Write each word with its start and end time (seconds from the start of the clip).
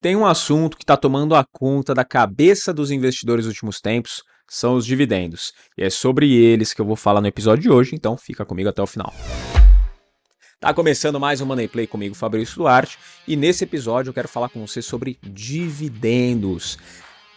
Tem 0.00 0.14
um 0.14 0.24
assunto 0.24 0.76
que 0.76 0.84
está 0.84 0.96
tomando 0.96 1.34
a 1.34 1.44
conta 1.44 1.92
da 1.92 2.04
cabeça 2.04 2.72
dos 2.72 2.92
investidores 2.92 3.44
nos 3.44 3.54
últimos 3.54 3.80
tempos, 3.80 4.22
são 4.48 4.76
os 4.76 4.86
dividendos. 4.86 5.52
E 5.76 5.82
é 5.82 5.90
sobre 5.90 6.32
eles 6.32 6.72
que 6.72 6.80
eu 6.80 6.86
vou 6.86 6.94
falar 6.94 7.20
no 7.20 7.26
episódio 7.26 7.62
de 7.62 7.70
hoje, 7.70 7.96
então 7.96 8.16
fica 8.16 8.44
comigo 8.44 8.68
até 8.68 8.80
o 8.80 8.86
final. 8.86 9.12
Tá 10.60 10.72
começando 10.72 11.18
mais 11.18 11.40
um 11.40 11.46
Money 11.46 11.66
Play 11.66 11.88
comigo, 11.88 12.14
Fabrício 12.14 12.54
Duarte, 12.58 12.96
e 13.26 13.34
nesse 13.34 13.64
episódio 13.64 14.10
eu 14.10 14.14
quero 14.14 14.28
falar 14.28 14.48
com 14.48 14.64
você 14.64 14.80
sobre 14.80 15.18
dividendos 15.20 16.78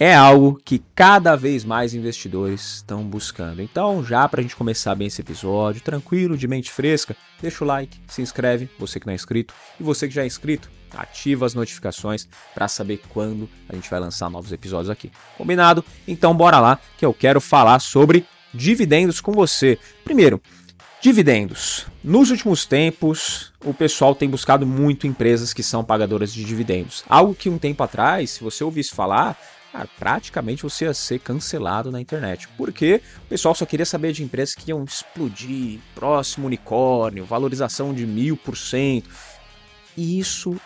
é 0.02 0.16
algo 0.16 0.60
que 0.66 0.82
cada 0.96 1.36
vez 1.36 1.64
mais 1.64 1.94
investidores 1.94 2.78
estão 2.78 3.04
buscando. 3.04 3.62
Então, 3.62 4.04
já 4.04 4.28
para 4.28 4.40
a 4.40 4.42
gente 4.42 4.56
começar 4.56 4.96
bem 4.96 5.06
esse 5.06 5.22
episódio, 5.22 5.80
tranquilo, 5.80 6.36
de 6.36 6.48
mente 6.48 6.72
fresca, 6.72 7.16
deixa 7.40 7.64
o 7.64 7.68
like, 7.68 8.00
se 8.08 8.20
inscreve, 8.20 8.68
você 8.80 9.00
que 9.00 9.06
não 9.06 9.12
é 9.12 9.16
inscrito, 9.16 9.54
e 9.80 9.84
você 9.84 10.08
que 10.08 10.14
já 10.16 10.24
é 10.24 10.26
inscrito, 10.26 10.72
ativa 10.98 11.46
as 11.46 11.54
notificações 11.54 12.28
para 12.52 12.68
saber 12.68 13.00
quando 13.10 13.48
a 13.70 13.76
gente 13.76 13.92
vai 13.92 14.00
lançar 14.00 14.28
novos 14.28 14.52
episódios 14.52 14.90
aqui. 14.90 15.12
Combinado? 15.38 15.86
Então, 16.08 16.34
bora 16.36 16.60
lá 16.60 16.80
que 16.98 17.06
eu 17.06 17.14
quero 17.14 17.40
falar 17.40 17.78
sobre 17.78 18.26
dividendos 18.52 19.22
com 19.22 19.34
você. 19.34 19.78
Primeiro, 20.04 20.42
Dividendos. 21.02 21.88
Nos 22.04 22.30
últimos 22.30 22.64
tempos, 22.64 23.52
o 23.66 23.74
pessoal 23.74 24.14
tem 24.14 24.30
buscado 24.30 24.68
muito 24.68 25.08
empresas 25.08 25.52
que 25.52 25.64
são 25.64 25.84
pagadoras 25.84 26.32
de 26.32 26.44
dividendos. 26.44 27.04
Algo 27.10 27.34
que 27.34 27.50
um 27.50 27.58
tempo 27.58 27.82
atrás, 27.82 28.30
se 28.30 28.44
você 28.44 28.64
ouvisse 28.64 28.94
falar, 28.94 29.36
cara, 29.72 29.88
praticamente 29.98 30.64
você 30.64 30.86
ia 30.86 30.94
ser 30.94 31.20
cancelado 31.20 31.92
na 31.92 32.02
internet. 32.02 32.48
Porque 32.58 33.02
o 33.26 33.30
pessoal 33.30 33.56
só 33.56 33.66
queria 33.66 33.86
saber 33.86 34.12
de 34.12 34.24
empresas 34.24 34.56
que 34.56 34.70
iam 34.70 34.84
explodir, 34.84 35.80
próximo 35.96 36.48
unicórnio, 36.48 37.26
valorização 37.26 37.94
de 37.94 38.06
mil 38.06 38.36
por 38.36 38.58
cento. 38.58 39.10
E 39.96 40.20
isso 40.20 40.60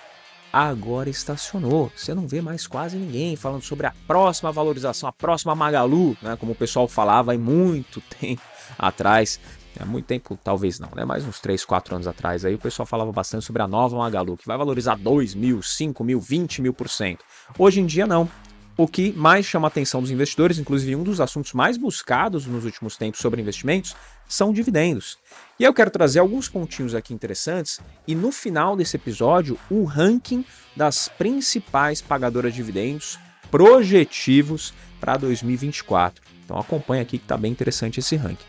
agora 0.52 1.10
estacionou. 1.10 1.92
Você 1.96 2.14
não 2.14 2.28
vê 2.28 2.42
mais 2.42 2.66
quase 2.66 2.96
ninguém 2.98 3.36
falando 3.36 3.62
sobre 3.62 3.88
a 3.88 3.94
próxima 4.08 4.52
valorização, 4.52 5.10
a 5.10 5.12
próxima 5.12 5.54
Magalu, 5.54 6.16
né? 6.22 6.38
Como 6.38 6.54
o 6.54 6.56
pessoal 6.56 6.88
falava 6.88 7.34
há 7.34 7.38
muito 7.38 8.02
tempo 8.20 8.42
atrás. 8.80 9.40
Há 9.78 9.86
muito 9.86 10.06
tempo, 10.06 10.40
talvez 10.42 10.80
não, 10.80 10.90
né? 10.96 11.04
Mais 11.04 11.26
uns 11.26 11.42
3, 11.42 11.66
4 11.66 11.96
anos 11.96 12.08
atrás 12.08 12.46
aí, 12.46 12.56
o 12.56 12.60
pessoal 12.60 12.86
falava 12.86 13.12
bastante 13.12 13.44
sobre 13.44 13.62
a 13.62 13.68
nova 13.68 13.98
Magalu, 13.98 14.38
que 14.38 14.48
vai 14.48 14.58
valorizar 14.58 14.96
2 14.96 15.36
mil, 15.36 15.62
5 15.62 16.02
mil, 16.02 16.22
20 16.22 16.62
mil 16.62 16.74
por 16.74 16.88
cento. 16.88 17.26
Hoje 17.60 17.82
em 17.82 17.86
dia, 17.86 18.08
não. 18.08 18.30
O 18.78 18.90
que 18.90 19.14
mais 19.14 19.46
chama 19.46 19.68
a 19.68 19.70
atenção 19.70 20.02
dos 20.02 20.12
investidores, 20.12 20.60
inclusive 20.60 20.98
um 20.98 21.04
dos 21.04 21.22
assuntos 21.22 21.54
mais 21.54 21.78
buscados 21.78 22.46
nos 22.46 22.66
últimos 22.66 22.98
tempos 22.98 23.22
sobre 23.22 23.42
investimentos, 23.42 23.96
são 24.28 24.52
dividendos. 24.52 25.18
E 25.58 25.64
eu 25.64 25.74
quero 25.74 25.90
trazer 25.90 26.20
alguns 26.20 26.50
pontinhos 26.50 26.94
aqui 26.94 27.14
interessantes 27.14 27.80
e 28.06 28.14
no 28.14 28.34
final 28.34 28.76
desse 28.76 28.98
episódio 28.98 29.58
o 29.70 29.86
ranking 29.86 30.44
das 30.76 31.08
principais 31.08 32.02
pagadoras 32.02 32.52
de 32.52 32.58
dividendos 32.58 33.18
projetivos 33.50 34.74
para 35.00 35.16
2024. 35.16 36.22
Então 36.44 36.60
acompanha 36.60 37.04
aqui 37.04 37.18
que 37.18 37.24
está 37.24 37.38
bem 37.38 37.54
interessante 37.54 38.02
esse 38.02 38.18
ranking. 38.18 38.44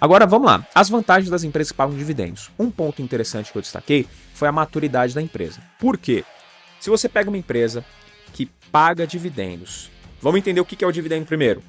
Agora 0.00 0.26
vamos 0.26 0.46
lá, 0.46 0.64
as 0.72 0.88
vantagens 0.88 1.28
das 1.28 1.42
empresas 1.42 1.72
que 1.72 1.76
pagam 1.76 1.96
dividendos. 1.96 2.52
Um 2.56 2.70
ponto 2.70 3.02
interessante 3.02 3.50
que 3.50 3.58
eu 3.58 3.62
destaquei 3.62 4.06
foi 4.32 4.46
a 4.46 4.52
maturidade 4.52 5.12
da 5.12 5.22
empresa. 5.22 5.60
Por 5.80 5.98
quê? 5.98 6.24
Se 6.78 6.88
você 6.88 7.08
pega 7.08 7.30
uma 7.30 7.38
empresa 7.38 7.84
paga 8.72 9.06
dividendos. 9.06 9.90
Vamos 10.20 10.38
entender 10.38 10.60
o 10.60 10.64
que 10.64 10.82
é 10.82 10.88
o 10.88 10.92
dividendo 10.92 11.26
primeiro. 11.26 11.62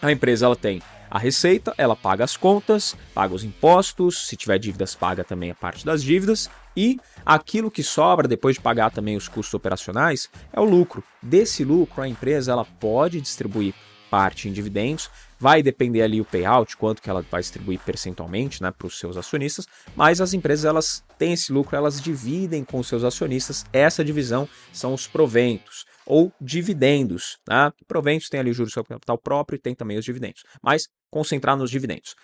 A 0.00 0.10
empresa 0.10 0.46
ela 0.46 0.56
tem 0.56 0.80
a 1.10 1.18
receita, 1.18 1.74
ela 1.76 1.94
paga 1.94 2.24
as 2.24 2.38
contas, 2.38 2.96
paga 3.14 3.34
os 3.34 3.44
impostos, 3.44 4.26
se 4.26 4.34
tiver 4.34 4.58
dívidas, 4.58 4.94
paga 4.94 5.22
também 5.22 5.50
a 5.50 5.54
parte 5.54 5.84
das 5.84 6.02
dívidas, 6.02 6.48
e 6.74 6.98
aquilo 7.24 7.70
que 7.70 7.82
sobra 7.82 8.26
depois 8.26 8.56
de 8.56 8.62
pagar 8.62 8.90
também 8.90 9.14
os 9.14 9.28
custos 9.28 9.52
operacionais 9.52 10.30
é 10.50 10.58
o 10.58 10.64
lucro. 10.64 11.04
Desse 11.22 11.64
lucro, 11.64 12.02
a 12.02 12.08
empresa 12.08 12.50
ela 12.50 12.64
pode 12.64 13.20
distribuir 13.20 13.74
parte 14.10 14.48
em 14.48 14.52
dividendos, 14.52 15.10
vai 15.38 15.62
depender 15.62 16.02
ali 16.02 16.20
o 16.20 16.24
payout, 16.24 16.76
quanto 16.78 17.02
que 17.02 17.10
ela 17.10 17.24
vai 17.30 17.42
distribuir 17.42 17.80
percentualmente 17.80 18.62
né, 18.62 18.70
para 18.70 18.86
os 18.86 18.98
seus 18.98 19.16
acionistas, 19.16 19.66
mas 19.94 20.20
as 20.20 20.32
empresas 20.32 20.64
elas 20.64 21.04
têm 21.18 21.34
esse 21.34 21.52
lucro, 21.52 21.76
elas 21.76 22.00
dividem 22.00 22.64
com 22.64 22.78
os 22.78 22.86
seus 22.86 23.04
acionistas, 23.04 23.66
essa 23.72 24.04
divisão 24.04 24.48
são 24.72 24.94
os 24.94 25.06
proventos 25.06 25.84
ou 26.06 26.32
dividendos. 26.40 27.38
Tá? 27.44 27.72
Proventos 27.86 28.28
tem 28.28 28.40
ali 28.40 28.52
juros 28.52 28.72
sobre 28.72 28.90
capital 28.90 29.18
próprio 29.18 29.56
e 29.56 29.60
tem 29.60 29.74
também 29.74 29.98
os 29.98 30.04
dividendos, 30.04 30.42
mas 30.62 30.88
concentrar 31.10 31.56
nos 31.56 31.70
dividendos. 31.70 32.14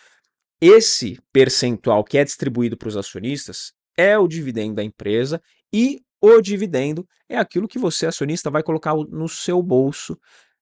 Esse 0.61 1.19
percentual 1.33 2.03
que 2.03 2.19
é 2.19 2.25
distribuído 2.25 2.77
para 2.77 2.89
os 2.89 2.97
acionistas 2.97 3.73
é 3.97 4.19
o 4.19 4.27
dividendo 4.27 4.75
da 4.75 4.85
empresa 4.85 5.41
e 5.73 6.01
o 6.21 6.41
dividendo 6.41 7.07
é 7.29 7.37
aquilo 7.37 7.69
que 7.69 7.79
você, 7.79 8.07
acionista, 8.07 8.51
vai 8.51 8.63
colocar 8.63 8.95
no 8.95 9.29
seu 9.29 9.63
bolso 9.63 10.19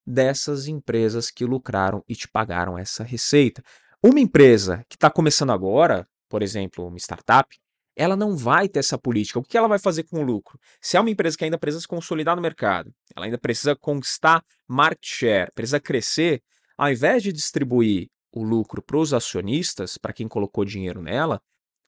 dessas 0.06 0.68
empresas 0.68 1.30
que 1.30 1.44
lucraram 1.44 2.04
e 2.08 2.14
te 2.14 2.28
pagaram 2.28 2.78
essa 2.78 3.02
receita. 3.02 3.62
Uma 4.02 4.20
empresa 4.20 4.84
que 4.88 4.96
está 4.96 5.10
começando 5.10 5.50
agora, 5.50 6.06
por 6.28 6.42
exemplo, 6.42 6.86
uma 6.86 6.98
startup, 6.98 7.48
ela 7.96 8.14
não 8.14 8.36
vai 8.36 8.68
ter 8.68 8.80
essa 8.80 8.98
política. 8.98 9.38
O 9.38 9.42
que 9.42 9.56
ela 9.56 9.66
vai 9.66 9.78
fazer 9.78 10.02
com 10.04 10.20
o 10.20 10.22
lucro? 10.22 10.58
Se 10.80 10.96
é 10.96 11.00
uma 11.00 11.10
empresa 11.10 11.36
que 11.36 11.44
ainda 11.44 11.58
precisa 11.58 11.80
se 11.80 11.88
consolidar 11.88 12.36
no 12.36 12.42
mercado, 12.42 12.92
ela 13.16 13.24
ainda 13.24 13.38
precisa 13.38 13.74
conquistar 13.74 14.44
market 14.68 15.04
share, 15.04 15.50
precisa 15.54 15.80
crescer, 15.80 16.42
ao 16.76 16.90
invés 16.90 17.22
de 17.22 17.32
distribuir 17.32 18.08
o 18.32 18.42
lucro 18.42 18.82
para 18.82 18.98
os 18.98 19.14
acionistas, 19.14 19.96
para 19.96 20.12
quem 20.12 20.28
colocou 20.28 20.64
dinheiro 20.64 21.00
nela, 21.00 21.40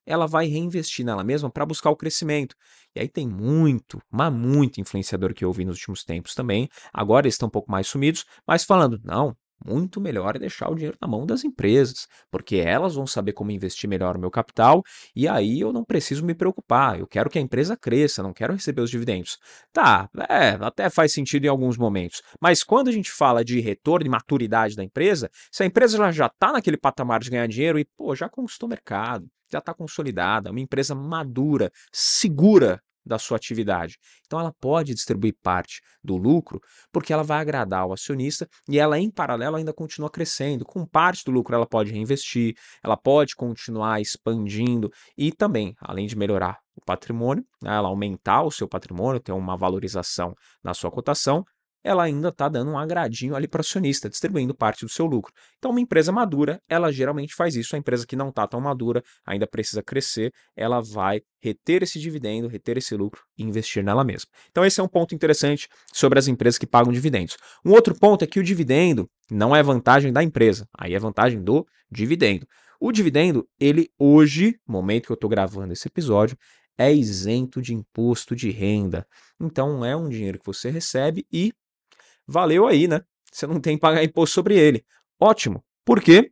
ela 0.05 0.25
vai 0.25 0.47
reinvestir 0.47 1.05
nela 1.05 1.23
mesma 1.23 1.51
para 1.51 1.63
buscar 1.65 1.91
o 1.91 1.95
crescimento. 1.95 2.55
E 2.95 2.99
aí 2.99 3.07
tem 3.07 3.27
muito, 3.27 4.01
mas 4.09 4.33
muito 4.33 4.81
influenciador 4.81 5.35
que 5.35 5.45
eu 5.45 5.49
ouvi 5.49 5.63
nos 5.63 5.77
últimos 5.77 6.03
tempos 6.03 6.33
também. 6.33 6.67
Agora 6.91 7.27
eles 7.27 7.35
estão 7.35 7.47
um 7.47 7.51
pouco 7.51 7.71
mais 7.71 7.85
sumidos, 7.85 8.25
mas 8.47 8.63
falando, 8.63 8.99
não, 9.03 9.37
muito 9.65 9.99
melhor 9.99 10.35
é 10.35 10.39
deixar 10.39 10.69
o 10.69 10.75
dinheiro 10.75 10.97
na 11.01 11.07
mão 11.07 11.25
das 11.25 11.43
empresas, 11.43 12.07
porque 12.31 12.57
elas 12.57 12.95
vão 12.95 13.05
saber 13.05 13.33
como 13.33 13.51
investir 13.51 13.89
melhor 13.89 14.15
o 14.15 14.19
meu 14.19 14.31
capital 14.31 14.83
e 15.15 15.27
aí 15.27 15.59
eu 15.59 15.73
não 15.73 15.83
preciso 15.83 16.25
me 16.25 16.33
preocupar. 16.33 16.99
Eu 16.99 17.07
quero 17.07 17.29
que 17.29 17.37
a 17.37 17.41
empresa 17.41 17.75
cresça, 17.75 18.23
não 18.23 18.33
quero 18.33 18.53
receber 18.53 18.81
os 18.81 18.89
dividendos. 18.89 19.37
Tá, 19.73 20.09
é, 20.29 20.57
até 20.61 20.89
faz 20.89 21.13
sentido 21.13 21.45
em 21.45 21.49
alguns 21.49 21.77
momentos, 21.77 22.21
mas 22.41 22.63
quando 22.63 22.87
a 22.87 22.91
gente 22.91 23.11
fala 23.11 23.43
de 23.43 23.59
retorno 23.59 24.05
e 24.05 24.09
maturidade 24.09 24.75
da 24.75 24.83
empresa, 24.83 25.29
se 25.51 25.63
a 25.63 25.65
empresa 25.65 26.11
já 26.11 26.27
está 26.27 26.51
naquele 26.51 26.77
patamar 26.77 27.19
de 27.19 27.29
ganhar 27.29 27.47
dinheiro 27.47 27.79
e 27.79 27.85
pô, 27.97 28.15
já 28.15 28.29
conquistou 28.29 28.67
o 28.67 28.69
mercado, 28.69 29.27
já 29.51 29.59
está 29.59 29.73
consolidada, 29.73 30.51
uma 30.51 30.59
empresa 30.59 30.93
madura, 30.93 31.71
segura 31.91 32.81
da 33.05 33.17
sua 33.17 33.37
atividade. 33.37 33.97
Então 34.25 34.39
ela 34.39 34.53
pode 34.59 34.93
distribuir 34.93 35.35
parte 35.41 35.81
do 36.03 36.17
lucro 36.17 36.59
porque 36.91 37.13
ela 37.13 37.23
vai 37.23 37.39
agradar 37.39 37.85
o 37.85 37.93
acionista 37.93 38.47
e 38.67 38.79
ela 38.79 38.99
em 38.99 39.09
paralelo 39.09 39.55
ainda 39.55 39.73
continua 39.73 40.09
crescendo. 40.09 40.65
Com 40.65 40.85
parte 40.85 41.23
do 41.23 41.31
lucro 41.31 41.55
ela 41.55 41.65
pode 41.65 41.91
reinvestir, 41.91 42.55
ela 42.83 42.97
pode 42.97 43.35
continuar 43.35 43.99
expandindo 44.01 44.91
e 45.17 45.31
também, 45.31 45.73
além 45.79 46.07
de 46.07 46.15
melhorar 46.15 46.59
o 46.75 46.85
patrimônio, 46.85 47.43
né, 47.61 47.75
ela 47.75 47.89
aumentar 47.89 48.43
o 48.43 48.51
seu 48.51 48.67
patrimônio, 48.67 49.19
ter 49.19 49.31
uma 49.31 49.57
valorização 49.57 50.33
na 50.63 50.73
sua 50.73 50.89
cotação, 50.89 51.43
ela 51.83 52.03
ainda 52.03 52.29
está 52.29 52.49
dando 52.49 52.71
um 52.71 52.77
agradinho 52.77 53.35
ali 53.35 53.47
para 53.47 53.59
o 53.59 53.61
acionista, 53.61 54.09
distribuindo 54.09 54.53
parte 54.53 54.85
do 54.85 54.89
seu 54.89 55.05
lucro. 55.05 55.33
Então, 55.57 55.71
uma 55.71 55.79
empresa 55.79 56.11
madura, 56.11 56.61
ela 56.67 56.91
geralmente 56.91 57.33
faz 57.33 57.55
isso. 57.55 57.75
A 57.75 57.79
empresa 57.79 58.05
que 58.05 58.15
não 58.15 58.29
está 58.29 58.47
tão 58.47 58.59
madura, 58.59 59.03
ainda 59.25 59.47
precisa 59.47 59.81
crescer, 59.81 60.31
ela 60.55 60.81
vai 60.81 61.21
reter 61.41 61.83
esse 61.83 61.99
dividendo, 61.99 62.47
reter 62.47 62.77
esse 62.77 62.95
lucro 62.95 63.23
e 63.37 63.43
investir 63.43 63.83
nela 63.83 64.03
mesma. 64.03 64.29
Então, 64.49 64.65
esse 64.65 64.79
é 64.79 64.83
um 64.83 64.87
ponto 64.87 65.15
interessante 65.15 65.67
sobre 65.93 66.19
as 66.19 66.27
empresas 66.27 66.57
que 66.57 66.67
pagam 66.67 66.91
dividendos. 66.91 67.37
Um 67.65 67.71
outro 67.71 67.97
ponto 67.97 68.23
é 68.23 68.27
que 68.27 68.39
o 68.39 68.43
dividendo 68.43 69.09
não 69.31 69.55
é 69.55 69.63
vantagem 69.63 70.11
da 70.11 70.23
empresa, 70.23 70.67
aí 70.77 70.93
é 70.93 70.99
vantagem 70.99 71.41
do 71.41 71.65
dividendo. 71.89 72.45
O 72.79 72.91
dividendo, 72.91 73.47
ele 73.59 73.89
hoje, 73.97 74.57
momento 74.65 75.07
que 75.07 75.11
eu 75.11 75.15
estou 75.15 75.29
gravando 75.29 75.73
esse 75.73 75.87
episódio, 75.87 76.37
é 76.77 76.93
isento 76.93 77.61
de 77.61 77.73
imposto 77.73 78.33
de 78.33 78.49
renda. 78.51 79.05
Então, 79.37 79.83
é 79.83 79.95
um 79.97 80.07
dinheiro 80.07 80.39
que 80.39 80.45
você 80.45 80.69
recebe 80.69 81.25
e 81.29 81.51
valeu 82.29 82.67
aí, 82.67 82.87
né? 82.87 83.01
Você 83.31 83.47
não 83.47 83.59
tem 83.59 83.75
que 83.75 83.81
pagar 83.81 84.03
imposto 84.03 84.35
sobre 84.35 84.57
ele. 84.57 84.83
Ótimo. 85.19 85.63
Porque 85.85 86.31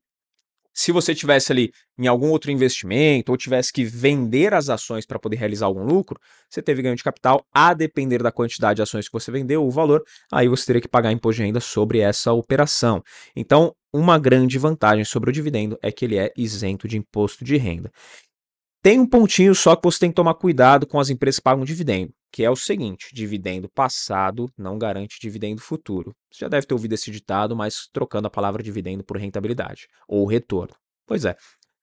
se 0.74 0.92
você 0.92 1.16
tivesse 1.16 1.52
ali 1.52 1.72
em 1.98 2.06
algum 2.06 2.30
outro 2.30 2.52
investimento 2.52 3.32
ou 3.32 3.38
tivesse 3.38 3.74
que 3.74 3.84
vender 3.84 4.54
as 4.54 4.70
ações 4.70 5.08
para 5.08 5.18
poder 5.18 5.36
realizar 5.36 5.66
algum 5.66 5.84
lucro, 5.84 6.20
você 6.48 6.62
teve 6.62 6.84
ganho 6.84 6.96
de 6.96 7.04
capital, 7.04 7.44
a 7.52 7.74
depender 7.74 8.22
da 8.22 8.32
quantidade 8.32 8.78
de 8.78 8.84
ações 8.84 9.08
que 9.08 9.14
você 9.14 9.32
vendeu, 9.32 9.66
o 9.66 9.72
valor, 9.72 10.04
aí 10.32 10.48
você 10.48 10.68
teria 10.68 10.82
que 10.82 10.88
pagar 10.88 11.12
imposto 11.12 11.42
de 11.42 11.48
renda 11.48 11.60
sobre 11.60 11.98
essa 11.98 12.32
operação. 12.32 13.02
Então, 13.36 13.74
uma 13.92 14.20
grande 14.20 14.60
vantagem 14.60 15.04
sobre 15.04 15.32
o 15.32 15.34
dividendo 15.34 15.80
é 15.82 15.92
que 15.92 16.06
ele 16.06 16.18
é 16.18 16.32
isento 16.38 16.88
de 16.88 16.96
imposto 16.96 17.44
de 17.44 17.58
renda. 17.58 17.92
Tem 18.88 19.02
um 19.02 19.06
pontinho 19.06 19.54
só 19.54 19.76
que 19.76 19.84
você 19.84 20.00
tem 20.00 20.10
que 20.10 20.16
tomar 20.16 20.34
cuidado 20.36 20.88
com 20.88 20.98
as 20.98 21.10
empresas 21.10 21.40
que 21.40 21.44
pagam 21.44 21.66
dividendo 21.66 22.14
que 22.32 22.42
é 22.42 22.50
o 22.50 22.56
seguinte: 22.56 23.10
dividendo 23.14 23.68
passado 23.68 24.50
não 24.58 24.78
garante 24.78 25.20
dividendo 25.20 25.62
futuro. 25.62 26.16
Você 26.32 26.46
já 26.46 26.48
deve 26.48 26.66
ter 26.66 26.74
ouvido 26.74 26.94
esse 26.94 27.12
ditado, 27.12 27.54
mas 27.54 27.90
trocando 27.92 28.30
a 28.30 28.32
palavra 28.32 28.64
dividendo 28.64 29.04
por 29.04 29.18
rentabilidade 29.18 29.90
ou 30.08 30.26
retorno. 30.26 30.74
Pois 31.06 31.26
é. 31.26 31.36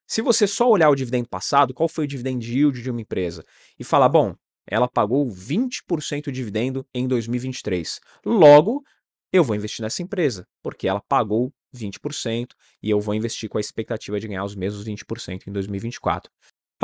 Se 0.06 0.22
você 0.22 0.46
só 0.46 0.66
olhar 0.66 0.88
o 0.88 0.94
dividendo 0.94 1.28
passado, 1.28 1.74
qual 1.74 1.90
foi 1.90 2.06
o 2.06 2.08
dividend 2.08 2.42
yield 2.50 2.80
de 2.80 2.90
uma 2.90 3.02
empresa, 3.02 3.44
e 3.78 3.84
falar, 3.84 4.08
bom, 4.08 4.34
ela 4.66 4.88
pagou 4.88 5.26
20% 5.28 6.24
de 6.24 6.32
dividendo 6.32 6.86
em 6.94 7.06
2023. 7.06 8.00
Logo, 8.24 8.82
eu 9.30 9.44
vou 9.44 9.54
investir 9.54 9.82
nessa 9.82 10.02
empresa, 10.02 10.46
porque 10.62 10.88
ela 10.88 11.02
pagou 11.06 11.52
20% 11.76 12.54
e 12.82 12.88
eu 12.88 12.98
vou 12.98 13.14
investir 13.14 13.50
com 13.50 13.58
a 13.58 13.60
expectativa 13.60 14.18
de 14.18 14.26
ganhar 14.26 14.44
os 14.44 14.54
mesmos 14.54 14.86
20% 14.86 15.46
em 15.46 15.52
2024. 15.52 16.30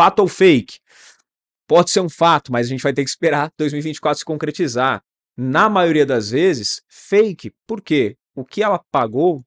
Fato 0.00 0.20
ou 0.20 0.28
fake? 0.28 0.78
Pode 1.68 1.90
ser 1.90 2.00
um 2.00 2.08
fato, 2.08 2.50
mas 2.50 2.66
a 2.66 2.70
gente 2.70 2.82
vai 2.82 2.90
ter 2.90 3.04
que 3.04 3.10
esperar 3.10 3.52
2024 3.58 4.20
se 4.20 4.24
concretizar. 4.24 5.02
Na 5.36 5.68
maioria 5.68 6.06
das 6.06 6.30
vezes, 6.30 6.80
fake. 6.88 7.52
Por 7.66 7.82
quê? 7.82 8.16
O 8.34 8.42
que 8.42 8.62
ela 8.62 8.80
pagou 8.90 9.44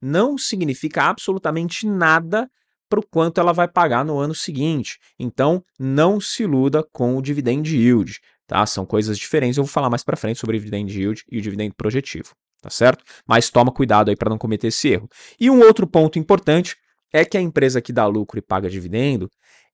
não 0.00 0.38
significa 0.38 1.02
absolutamente 1.02 1.88
nada 1.88 2.48
para 2.88 3.00
o 3.00 3.04
quanto 3.04 3.40
ela 3.40 3.52
vai 3.52 3.66
pagar 3.66 4.04
no 4.04 4.16
ano 4.16 4.32
seguinte. 4.32 5.00
Então, 5.18 5.60
não 5.76 6.20
se 6.20 6.44
iluda 6.44 6.84
com 6.92 7.16
o 7.16 7.20
dividend 7.20 7.68
yield, 7.68 8.20
tá? 8.46 8.64
São 8.64 8.86
coisas 8.86 9.18
diferentes. 9.18 9.56
Eu 9.56 9.64
vou 9.64 9.72
falar 9.72 9.90
mais 9.90 10.04
para 10.04 10.16
frente 10.16 10.38
sobre 10.38 10.56
o 10.56 10.60
dividend 10.60 10.96
yield 10.96 11.24
e 11.28 11.38
o 11.38 11.42
dividendo 11.42 11.74
projetivo, 11.74 12.32
tá 12.62 12.70
certo? 12.70 13.02
Mas 13.26 13.50
toma 13.50 13.72
cuidado 13.72 14.08
aí 14.08 14.14
para 14.14 14.30
não 14.30 14.38
cometer 14.38 14.68
esse 14.68 14.86
erro. 14.86 15.08
E 15.40 15.50
um 15.50 15.58
outro 15.62 15.84
ponto 15.84 16.16
importante 16.16 16.76
é 17.12 17.24
que 17.24 17.36
a 17.36 17.40
empresa 17.40 17.80
que 17.80 17.92
dá 17.92 18.06
lucro 18.06 18.38
e 18.38 18.42
paga 18.42 18.68
dividendo, 18.68 19.30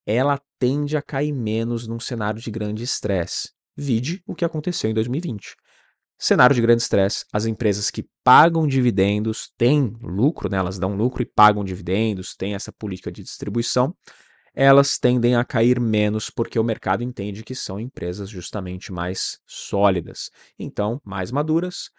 ela 0.06 0.40
tende 0.58 0.96
a 0.96 1.02
cair 1.02 1.32
menos 1.32 1.87
num 1.87 2.00
cenário 2.00 2.40
de 2.40 2.50
grande 2.50 2.82
estresse. 2.82 3.50
Vide 3.76 4.22
o 4.26 4.34
que 4.34 4.44
aconteceu 4.44 4.90
em 4.90 4.94
2020. 4.94 5.56
Cenário 6.19 6.54
de 6.54 6.62
grande 6.62 6.82
estresse, 6.82 7.25
as 7.32 7.46
empresas 7.46 7.90
que 7.90 8.06
pagam 8.22 8.66
dividendos 8.66 9.50
têm 9.58 9.96
lucro, 10.00 10.49
né, 10.49 10.58
elas 10.58 10.78
dão 10.78 10.94
lucro 10.94 11.22
e 11.22 11.26
pagam 11.26 11.64
dividendos, 11.64 12.37
têm 12.37 12.54
essa 12.54 12.72
política 12.72 13.10
de 13.10 13.22
distribuição, 13.22 13.93
elas 14.54 14.99
tendem 14.99 15.34
a 15.34 15.44
cair 15.44 15.81
menos 15.81 16.31
porque 16.31 16.58
o 16.58 16.64
mercado 16.64 17.02
entende 17.02 17.43
que 17.43 17.55
são 17.55 17.81
empresas 17.81 18.28
justamente 18.28 18.93
mais 18.93 19.40
sólidas. 19.46 20.31
Então, 20.58 21.00
mais 21.05 21.32
maduras, 21.32 21.90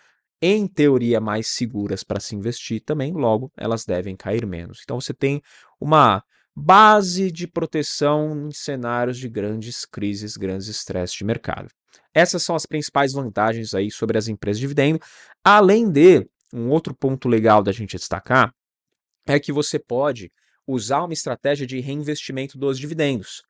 em 0.41 0.67
teoria 0.67 1.19
mais 1.19 1.47
seguras 1.47 2.03
para 2.03 2.19
se 2.19 2.35
investir 2.35 2.81
também, 2.85 3.13
logo 3.13 3.51
elas 3.57 3.85
devem 3.85 4.15
cair 4.15 4.45
menos. 4.45 4.81
Então 4.83 4.99
você 4.99 5.13
tem 5.13 5.41
uma 5.79 6.23
base 6.55 7.31
de 7.31 7.47
proteção 7.47 8.47
em 8.47 8.51
cenários 8.51 9.17
de 9.17 9.27
grandes 9.27 9.85
crises, 9.85 10.37
grandes 10.37 10.67
estresses 10.67 11.15
de 11.15 11.23
mercado. 11.23 11.69
Essas 12.13 12.43
são 12.43 12.55
as 12.55 12.65
principais 12.65 13.13
vantagens 13.13 13.73
aí 13.73 13.89
sobre 13.89 14.17
as 14.17 14.27
empresas 14.27 14.59
de 14.59 14.61
dividendo. 14.61 14.99
Além 15.43 15.89
de, 15.89 16.27
um 16.53 16.69
outro 16.69 16.95
ponto 16.95 17.27
legal 17.27 17.63
da 17.63 17.71
gente 17.71 17.97
destacar 17.97 18.53
é 19.25 19.39
que 19.39 19.51
você 19.51 19.79
pode 19.79 20.31
usar 20.67 21.03
uma 21.03 21.13
estratégia 21.13 21.65
de 21.65 21.79
reinvestimento 21.79 22.57
dos 22.57 22.77
dividendos. 22.77 23.41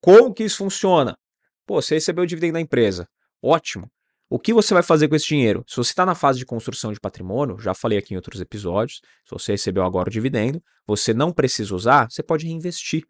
Como 0.00 0.32
que 0.32 0.44
isso 0.44 0.58
funciona? 0.58 1.16
Pô, 1.66 1.82
você 1.82 1.94
recebeu 1.96 2.24
o 2.24 2.26
dividendo 2.26 2.54
da 2.54 2.60
empresa. 2.60 3.08
Ótimo. 3.42 3.90
O 4.28 4.40
que 4.40 4.52
você 4.52 4.74
vai 4.74 4.82
fazer 4.82 5.06
com 5.06 5.14
esse 5.14 5.26
dinheiro? 5.26 5.64
Se 5.68 5.76
você 5.76 5.90
está 5.90 6.04
na 6.04 6.14
fase 6.14 6.38
de 6.38 6.44
construção 6.44 6.92
de 6.92 6.98
patrimônio, 6.98 7.60
já 7.60 7.72
falei 7.74 7.96
aqui 7.96 8.12
em 8.12 8.16
outros 8.16 8.40
episódios, 8.40 9.00
se 9.24 9.30
você 9.30 9.52
recebeu 9.52 9.84
agora 9.84 10.08
o 10.08 10.12
dividendo, 10.12 10.60
você 10.84 11.14
não 11.14 11.32
precisa 11.32 11.72
usar, 11.74 12.10
você 12.10 12.24
pode 12.24 12.44
reinvestir. 12.44 13.04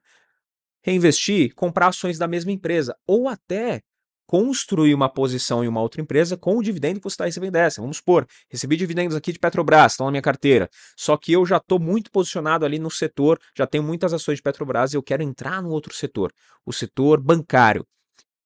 Reinvestir, 0.82 1.54
comprar 1.54 1.88
ações 1.88 2.18
da 2.18 2.28
mesma 2.28 2.52
empresa, 2.52 2.94
ou 3.06 3.28
até 3.28 3.80
construir 4.26 4.92
uma 4.92 5.08
posição 5.08 5.64
em 5.64 5.68
uma 5.68 5.80
outra 5.80 6.02
empresa 6.02 6.36
com 6.36 6.58
o 6.58 6.62
dividendo 6.62 7.00
que 7.00 7.04
você 7.04 7.14
está 7.14 7.24
recebendo 7.24 7.52
dessa. 7.52 7.80
Vamos 7.80 7.96
supor, 7.96 8.26
recebi 8.50 8.76
dividendos 8.76 9.16
aqui 9.16 9.32
de 9.32 9.38
Petrobras, 9.38 9.92
estão 9.92 10.06
na 10.06 10.10
minha 10.10 10.22
carteira. 10.22 10.68
Só 10.96 11.16
que 11.16 11.32
eu 11.32 11.46
já 11.46 11.56
estou 11.56 11.78
muito 11.78 12.10
posicionado 12.10 12.66
ali 12.66 12.78
no 12.78 12.90
setor, 12.90 13.38
já 13.56 13.66
tenho 13.66 13.84
muitas 13.84 14.12
ações 14.12 14.36
de 14.36 14.42
Petrobras 14.42 14.92
e 14.92 14.96
eu 14.96 15.02
quero 15.02 15.22
entrar 15.22 15.62
no 15.62 15.70
outro 15.70 15.94
setor, 15.94 16.30
o 16.64 16.72
setor 16.74 17.22
bancário. 17.22 17.86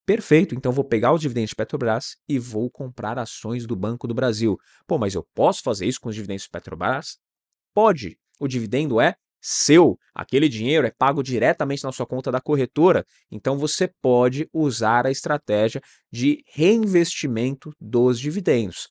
Perfeito, 0.05 0.55
então 0.55 0.71
vou 0.71 0.83
pegar 0.83 1.13
os 1.13 1.21
dividendos 1.21 1.51
de 1.51 1.55
Petrobras 1.55 2.15
e 2.27 2.39
vou 2.39 2.69
comprar 2.69 3.19
ações 3.19 3.67
do 3.67 3.75
Banco 3.75 4.07
do 4.07 4.13
Brasil. 4.13 4.57
Pô, 4.87 4.97
mas 4.97 5.13
eu 5.13 5.25
posso 5.33 5.61
fazer 5.61 5.85
isso 5.85 6.01
com 6.01 6.09
os 6.09 6.15
dividendos 6.15 6.43
de 6.43 6.49
Petrobras? 6.49 7.17
Pode. 7.73 8.17
O 8.39 8.47
dividendo 8.47 8.99
é 8.99 9.15
seu. 9.41 9.97
Aquele 10.13 10.49
dinheiro 10.49 10.85
é 10.85 10.91
pago 10.91 11.23
diretamente 11.23 11.83
na 11.83 11.91
sua 11.91 12.05
conta 12.05 12.31
da 12.31 12.41
corretora, 12.41 13.05
então 13.29 13.57
você 13.57 13.87
pode 14.01 14.47
usar 14.53 15.05
a 15.07 15.11
estratégia 15.11 15.81
de 16.11 16.43
reinvestimento 16.47 17.73
dos 17.79 18.19
dividendos. 18.19 18.89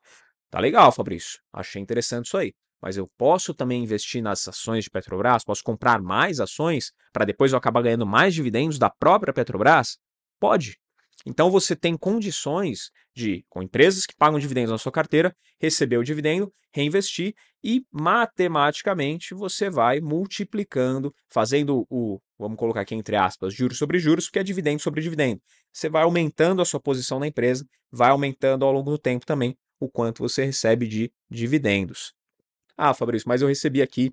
Tá 0.50 0.58
legal, 0.58 0.90
Fabrício. 0.90 1.38
Achei 1.52 1.80
interessante 1.80 2.26
isso 2.26 2.36
aí. 2.36 2.52
Mas 2.82 2.96
eu 2.96 3.08
posso 3.18 3.52
também 3.52 3.82
investir 3.82 4.22
nas 4.22 4.48
ações 4.48 4.84
de 4.84 4.90
Petrobras? 4.90 5.44
Posso 5.44 5.62
comprar 5.62 6.00
mais 6.00 6.40
ações 6.40 6.92
para 7.12 7.24
depois 7.24 7.52
eu 7.52 7.58
acabar 7.58 7.82
ganhando 7.82 8.06
mais 8.06 8.34
dividendos 8.34 8.78
da 8.78 8.88
própria 8.88 9.34
Petrobras? 9.34 9.98
Pode. 10.40 10.78
Então 11.26 11.50
você 11.50 11.76
tem 11.76 11.96
condições 11.96 12.90
de, 13.14 13.44
com 13.48 13.62
empresas 13.62 14.06
que 14.06 14.16
pagam 14.16 14.38
dividendos 14.38 14.70
na 14.70 14.78
sua 14.78 14.92
carteira, 14.92 15.34
receber 15.60 15.98
o 15.98 16.04
dividendo, 16.04 16.52
reinvestir 16.72 17.34
e 17.62 17.84
matematicamente 17.90 19.34
você 19.34 19.68
vai 19.68 20.00
multiplicando, 20.00 21.14
fazendo 21.28 21.86
o, 21.90 22.18
vamos 22.38 22.56
colocar 22.56 22.80
aqui 22.80 22.94
entre 22.94 23.16
aspas, 23.16 23.54
juros 23.54 23.76
sobre 23.76 23.98
juros, 23.98 24.26
porque 24.26 24.38
é 24.38 24.42
dividendo 24.42 24.80
sobre 24.80 25.02
dividendo. 25.02 25.40
Você 25.72 25.88
vai 25.88 26.02
aumentando 26.02 26.62
a 26.62 26.64
sua 26.64 26.80
posição 26.80 27.18
na 27.18 27.26
empresa, 27.26 27.66
vai 27.90 28.10
aumentando 28.10 28.64
ao 28.64 28.72
longo 28.72 28.90
do 28.90 28.98
tempo 28.98 29.26
também 29.26 29.56
o 29.78 29.88
quanto 29.88 30.22
você 30.22 30.44
recebe 30.44 30.86
de 30.86 31.12
dividendos. 31.30 32.12
Ah, 32.76 32.94
Fabrício, 32.94 33.28
mas 33.28 33.42
eu 33.42 33.48
recebi 33.48 33.82
aqui 33.82 34.10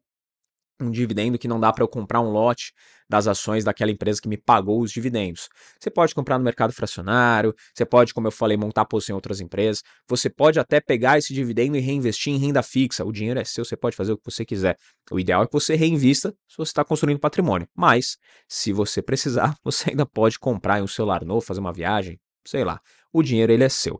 um 0.80 0.92
dividendo 0.92 1.38
que 1.38 1.48
não 1.48 1.60
dá 1.60 1.72
para 1.72 1.84
eu 1.84 1.88
comprar 1.88 2.22
um 2.22 2.30
lote 2.30 2.74
das 3.10 3.28
ações 3.28 3.64
daquela 3.64 3.90
empresa 3.90 4.22
que 4.22 4.28
me 4.28 4.38
pagou 4.38 4.82
os 4.82 4.92
dividendos. 4.92 5.48
Você 5.80 5.90
pode 5.90 6.14
comprar 6.14 6.38
no 6.38 6.44
mercado 6.44 6.74
fracionário, 6.74 7.56
você 7.74 7.86
pode, 7.86 8.14
como 8.14 8.28
eu 8.28 8.32
falei, 8.32 8.58
montar 8.58 8.86
posição 8.86 9.14
em 9.14 9.16
outras 9.16 9.40
empresas, 9.40 9.82
você 10.08 10.30
pode 10.30 10.60
até 10.60 10.82
pegar 10.82 11.18
esse 11.18 11.34
dividendo 11.34 11.78
e 11.78 11.80
reinvestir 11.80 12.34
em 12.34 12.38
renda 12.38 12.62
fixa. 12.62 13.06
O 13.06 13.12
dinheiro 13.12 13.40
é 13.40 13.46
seu, 13.46 13.64
você 13.64 13.78
pode 13.78 13.96
fazer 13.96 14.12
o 14.12 14.18
que 14.18 14.26
você 14.26 14.46
quiser. 14.46 14.78
O 15.10 15.20
ideal 15.20 15.44
é 15.44 15.48
que 15.48 15.54
você 15.54 15.76
reinvista 15.76 16.34
se 16.48 16.58
você 16.58 16.70
está 16.70 16.84
construindo 16.84 17.20
patrimônio. 17.20 17.68
Mas, 17.76 18.18
se 18.48 18.74
você 18.74 19.02
precisar, 19.02 19.56
você 19.64 19.92
ainda 19.92 20.06
pode 20.06 20.38
comprar 20.38 20.82
um 20.82 20.88
celular 20.88 21.24
novo, 21.24 21.42
fazer 21.42 21.60
uma 21.60 21.74
viagem, 21.74 22.20
sei 22.46 22.64
lá. 22.64 22.80
O 23.14 23.24
dinheiro 23.24 23.52
ele 23.52 23.64
é 23.64 23.70
seu. 23.70 24.00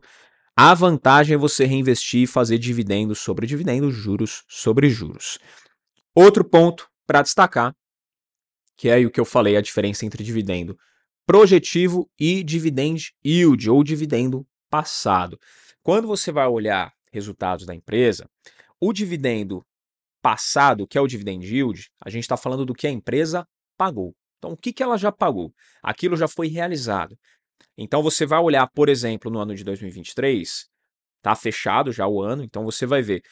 A 0.54 0.74
vantagem 0.74 1.34
é 1.34 1.38
você 1.38 1.64
reinvestir 1.64 2.22
e 2.22 2.26
fazer 2.26 2.58
dividendos 2.58 3.20
sobre 3.20 3.46
dividendos, 3.46 3.94
juros 3.94 4.42
sobre 4.48 4.90
juros. 4.90 5.38
Outro 6.20 6.44
ponto 6.44 6.90
para 7.06 7.22
destacar, 7.22 7.72
que 8.76 8.88
é 8.88 8.98
o 8.98 9.08
que 9.08 9.20
eu 9.20 9.24
falei, 9.24 9.56
a 9.56 9.60
diferença 9.60 10.04
entre 10.04 10.24
dividendo 10.24 10.76
projetivo 11.24 12.10
e 12.18 12.42
dividend 12.42 13.12
yield, 13.24 13.70
ou 13.70 13.84
dividendo 13.84 14.44
passado. 14.68 15.38
Quando 15.80 16.08
você 16.08 16.32
vai 16.32 16.48
olhar 16.48 16.92
resultados 17.12 17.64
da 17.64 17.72
empresa, 17.72 18.28
o 18.80 18.92
dividendo 18.92 19.64
passado, 20.20 20.88
que 20.88 20.98
é 20.98 21.00
o 21.00 21.06
dividend 21.06 21.46
yield, 21.46 21.88
a 22.04 22.10
gente 22.10 22.24
está 22.24 22.36
falando 22.36 22.66
do 22.66 22.74
que 22.74 22.88
a 22.88 22.90
empresa 22.90 23.46
pagou. 23.76 24.12
Então, 24.38 24.50
o 24.50 24.56
que, 24.56 24.72
que 24.72 24.82
ela 24.82 24.98
já 24.98 25.12
pagou? 25.12 25.54
Aquilo 25.80 26.16
já 26.16 26.26
foi 26.26 26.48
realizado. 26.48 27.16
Então, 27.76 28.02
você 28.02 28.26
vai 28.26 28.40
olhar, 28.40 28.66
por 28.74 28.88
exemplo, 28.88 29.30
no 29.30 29.38
ano 29.38 29.54
de 29.54 29.62
2023, 29.62 30.66
está 31.18 31.36
fechado 31.36 31.92
já 31.92 32.08
o 32.08 32.20
ano, 32.20 32.42
então 32.42 32.64
você 32.64 32.86
vai 32.86 33.02
ver 33.02 33.22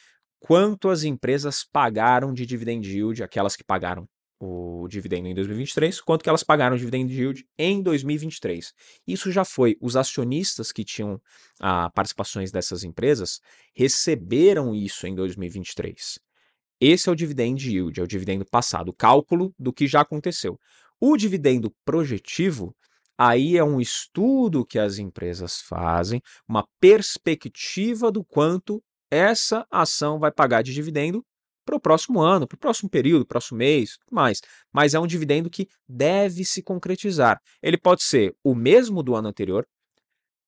quanto 0.47 0.89
as 0.89 1.03
empresas 1.03 1.65
pagaram 1.65 2.33
de 2.33 2.47
dividend 2.47 2.89
yield, 2.89 3.21
aquelas 3.21 3.57
que 3.57 3.65
pagaram 3.65 4.09
o 4.39 4.87
dividendo 4.89 5.27
em 5.27 5.35
2023, 5.35 6.01
quanto 6.01 6.23
que 6.23 6.29
elas 6.29 6.45
pagaram 6.45 6.77
de 6.77 6.85
dividend 6.85 7.13
yield 7.13 7.45
em 7.59 7.83
2023. 7.83 8.73
Isso 9.09 9.33
já 9.33 9.45
foi, 9.45 9.77
os 9.81 9.97
acionistas 9.97 10.71
que 10.71 10.85
tinham 10.85 11.21
ah, 11.59 11.91
participações 11.93 12.53
dessas 12.53 12.85
empresas 12.85 13.41
receberam 13.75 14.73
isso 14.73 15.05
em 15.09 15.17
2023. 15.17 16.21
Esse 16.81 17.09
é 17.09 17.13
o 17.13 17.17
dividend 17.17 17.69
yield, 17.69 17.99
é 17.99 18.05
o 18.05 18.07
dividendo 18.07 18.45
passado, 18.49 18.91
o 18.91 18.95
cálculo 18.95 19.53
do 19.59 19.73
que 19.73 19.89
já 19.89 20.03
aconteceu. 20.03 20.61
O 21.01 21.17
dividendo 21.17 21.75
projetivo, 21.85 22.73
aí 23.19 23.57
é 23.57 23.65
um 23.65 23.81
estudo 23.81 24.65
que 24.65 24.79
as 24.79 24.99
empresas 24.99 25.61
fazem, 25.61 26.21
uma 26.47 26.65
perspectiva 26.79 28.13
do 28.13 28.25
quanto 28.25 28.81
essa 29.11 29.67
ação 29.71 30.19
vai 30.19 30.31
pagar 30.31 30.63
de 30.63 30.73
dividendo 30.73 31.25
para 31.65 31.77
o 31.77 31.81
próximo 31.81 32.21
ano, 32.21 32.47
para 32.47 32.55
o 32.55 32.59
próximo 32.59 32.89
período, 32.89 33.27
próximo 33.27 33.59
mês, 33.59 33.97
tudo 33.99 34.15
mais. 34.15 34.41
Mas 34.73 34.95
é 34.95 35.01
um 35.01 35.07
dividendo 35.07 35.51
que 35.51 35.69
deve 35.89 36.45
se 36.45 36.63
concretizar. 36.63 37.41
Ele 37.61 37.77
pode 37.77 38.05
ser 38.05 38.35
o 38.45 38.55
mesmo 38.55 39.03
do 39.03 39.17
ano 39.17 39.29
anterior, 39.29 39.67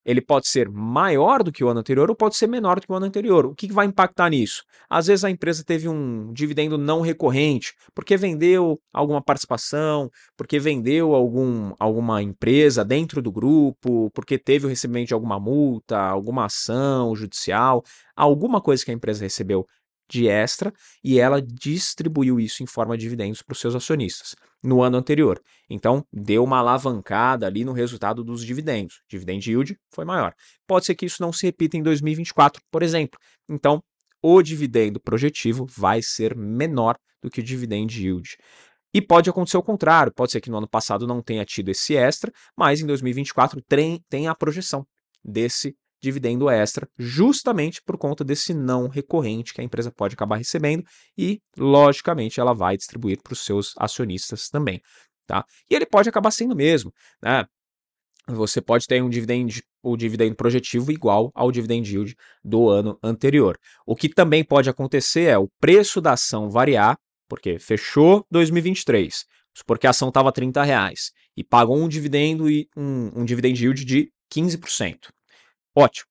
ele 0.09 0.23
pode 0.23 0.49
ser 0.49 0.71
maior 0.71 1.43
do 1.43 1.53
que 1.53 1.63
o 1.63 1.69
ano 1.69 1.81
anterior 1.81 2.09
ou 2.09 2.17
pode 2.17 2.35
ser 2.35 2.47
menor 2.47 2.81
do 2.81 2.87
que 2.87 2.91
o 2.91 2.97
ano 2.97 3.05
anterior. 3.05 3.45
O 3.45 3.55
que 3.55 3.71
vai 3.71 3.85
impactar 3.85 4.31
nisso? 4.31 4.65
Às 4.89 5.07
vezes 5.07 5.23
a 5.23 5.29
empresa 5.29 5.63
teve 5.63 5.87
um 5.87 6.33
dividendo 6.33 6.79
não 6.79 7.03
recorrente, 7.03 7.75
porque 7.95 8.17
vendeu 8.17 8.81
alguma 8.91 9.23
participação, 9.23 10.11
porque 10.35 10.59
vendeu 10.59 11.15
algum, 11.15 11.75
alguma 11.79 12.23
empresa 12.23 12.83
dentro 12.83 13.21
do 13.21 13.31
grupo, 13.31 14.11
porque 14.15 14.39
teve 14.39 14.65
o 14.65 14.69
recebimento 14.71 15.09
de 15.09 15.15
alguma 15.15 15.39
multa, 15.39 15.99
alguma 15.99 16.47
ação 16.47 17.15
judicial, 17.15 17.85
alguma 18.17 18.63
coisa 18.63 18.83
que 18.83 18.91
a 18.91 18.95
empresa 18.95 19.23
recebeu 19.23 19.67
de 20.09 20.29
extra 20.29 20.73
e 21.03 21.19
ela 21.19 21.41
distribuiu 21.43 22.41
isso 22.41 22.63
em 22.63 22.67
forma 22.67 22.97
de 22.97 23.03
dividendos 23.03 23.43
para 23.43 23.53
os 23.53 23.61
seus 23.61 23.75
acionistas 23.75 24.35
no 24.63 24.83
ano 24.83 24.97
anterior. 24.97 25.41
Então, 25.69 26.05
deu 26.13 26.45
uma 26.45 26.59
alavancada 26.59 27.47
ali 27.47 27.65
no 27.65 27.73
resultado 27.73 28.25
dos 28.25 28.45
dividendos. 28.45 29.03
Dividend 29.09 29.51
yield 29.51 29.79
foi 29.95 30.05
maior. 30.05 30.35
Pode 30.67 30.87
ser 30.87 30.95
que 30.95 31.07
isso 31.07 31.23
não 31.23 31.33
se 31.33 31.47
repita 31.47 31.77
em 31.77 31.83
2024, 31.83 32.63
por 32.71 32.83
exemplo. 32.83 33.19
Então, 33.49 33.83
o 34.23 34.43
dividendo 34.43 35.01
projetivo 35.01 35.67
vai 35.67 36.03
ser 36.03 36.37
menor 36.37 36.97
do 37.23 37.31
que 37.31 37.41
o 37.41 37.45
dividend 37.45 38.03
yield. 38.03 38.37
E 38.93 39.03
pode 39.03 39.29
acontecer 39.29 39.57
o 39.57 39.63
contrário, 39.63 40.13
pode 40.13 40.33
ser 40.33 40.41
que 40.41 40.51
no 40.51 40.57
ano 40.57 40.69
passado 40.69 41.07
não 41.07 41.23
tenha 41.23 41.45
tido 41.45 41.69
esse 41.69 41.95
extra, 41.95 42.33
mas 42.57 42.81
em 42.81 42.87
2024 42.87 43.61
tem, 43.63 44.27
a 44.27 44.35
projeção 44.35 44.87
desse 45.23 45.77
dividendo 46.01 46.49
extra, 46.49 46.89
justamente 46.99 47.83
por 47.83 47.99
conta 47.99 48.25
desse 48.25 48.55
não 48.55 48.89
recorrente 48.89 49.53
que 49.53 49.61
a 49.61 49.65
empresa 49.65 49.91
pode 49.91 50.15
acabar 50.15 50.37
recebendo 50.37 50.85
e, 51.17 51.41
logicamente, 51.57 52.41
ela 52.41 52.55
vai 52.55 52.77
distribuir 52.77 53.21
para 53.23 53.33
os 53.33 53.45
seus 53.45 53.75
acionistas 53.77 54.49
também. 54.49 54.81
Tá? 55.27 55.45
E 55.71 55.75
ele 55.75 55.87
pode 55.87 56.09
acabar 56.09 56.31
sendo 56.31 56.57
mesmo. 56.57 56.93
Né? 57.23 57.45
Você 58.29 58.61
pode 58.61 58.87
ter 58.87 59.03
um 59.03 59.09
dividendo, 59.09 59.53
o 59.83 59.97
dividendo 59.97 60.37
projetivo 60.37 60.93
igual 60.93 61.31
ao 61.35 61.51
dividend 61.51 61.91
yield 61.91 62.15
do 62.45 62.69
ano 62.69 62.99
anterior. 63.03 63.59
O 63.87 63.97
que 63.97 64.09
também 64.09 64.45
pode 64.45 64.69
acontecer 64.69 65.25
é 65.25 65.39
o 65.39 65.49
preço 65.61 66.01
da 66.01 66.13
ação 66.13 66.51
variar, 66.51 66.99
porque 67.29 67.59
fechou 67.59 68.25
2023, 68.31 69.25
porque 69.67 69.87
a 69.87 69.91
ação 69.91 70.09
estava 70.09 70.33
30 70.33 70.63
reais 70.63 71.11
e 71.37 71.45
pagou 71.45 71.77
um 71.77 71.89
dividendo 71.89 72.51
e 72.51 72.69
um, 72.77 73.21
um 73.21 73.25
dividend 73.25 73.63
yield 73.63 73.85
de 73.85 74.11
15%. 74.33 75.09
Ótimo. 75.79 76.09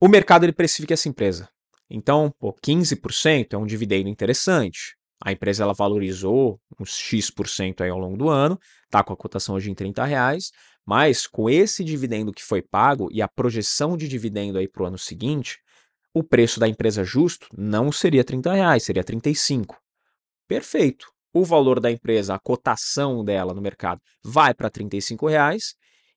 O 0.00 0.08
mercado 0.08 0.44
ele 0.44 0.54
precifica 0.54 0.94
essa 0.94 1.06
empresa. 1.06 1.50
Então, 1.90 2.32
pô, 2.38 2.54
15% 2.54 3.52
é 3.52 3.58
um 3.58 3.66
dividendo 3.66 4.08
interessante. 4.08 4.96
A 5.22 5.32
empresa 5.32 5.64
ela 5.64 5.74
valorizou 5.74 6.58
uns 6.80 6.96
X% 6.96 7.82
aí 7.82 7.90
ao 7.90 7.98
longo 7.98 8.16
do 8.16 8.30
ano, 8.30 8.58
está 8.86 9.04
com 9.04 9.12
a 9.12 9.16
cotação 9.16 9.54
hoje 9.54 9.70
em 9.70 9.74
30 9.74 10.02
reais, 10.06 10.50
mas 10.86 11.26
com 11.26 11.50
esse 11.50 11.84
dividendo 11.84 12.32
que 12.32 12.42
foi 12.42 12.62
pago 12.62 13.10
e 13.12 13.20
a 13.20 13.28
projeção 13.28 13.98
de 13.98 14.08
dividendo 14.08 14.56
aí 14.56 14.66
para 14.66 14.82
o 14.82 14.86
ano 14.86 14.98
seguinte, 14.98 15.58
o 16.14 16.24
preço 16.24 16.58
da 16.58 16.66
empresa 16.66 17.04
justo 17.04 17.46
não 17.54 17.92
seria 17.92 18.24
30 18.24 18.50
reais, 18.54 18.82
seria 18.82 19.04
35. 19.04 19.76
Perfeito. 20.48 21.06
O 21.34 21.44
valor 21.44 21.80
da 21.80 21.90
empresa, 21.90 22.34
a 22.34 22.38
cotação 22.38 23.22
dela 23.22 23.52
no 23.52 23.60
mercado, 23.60 24.00
vai 24.24 24.54
para 24.54 24.70
35 24.70 25.28
reais 25.28 25.74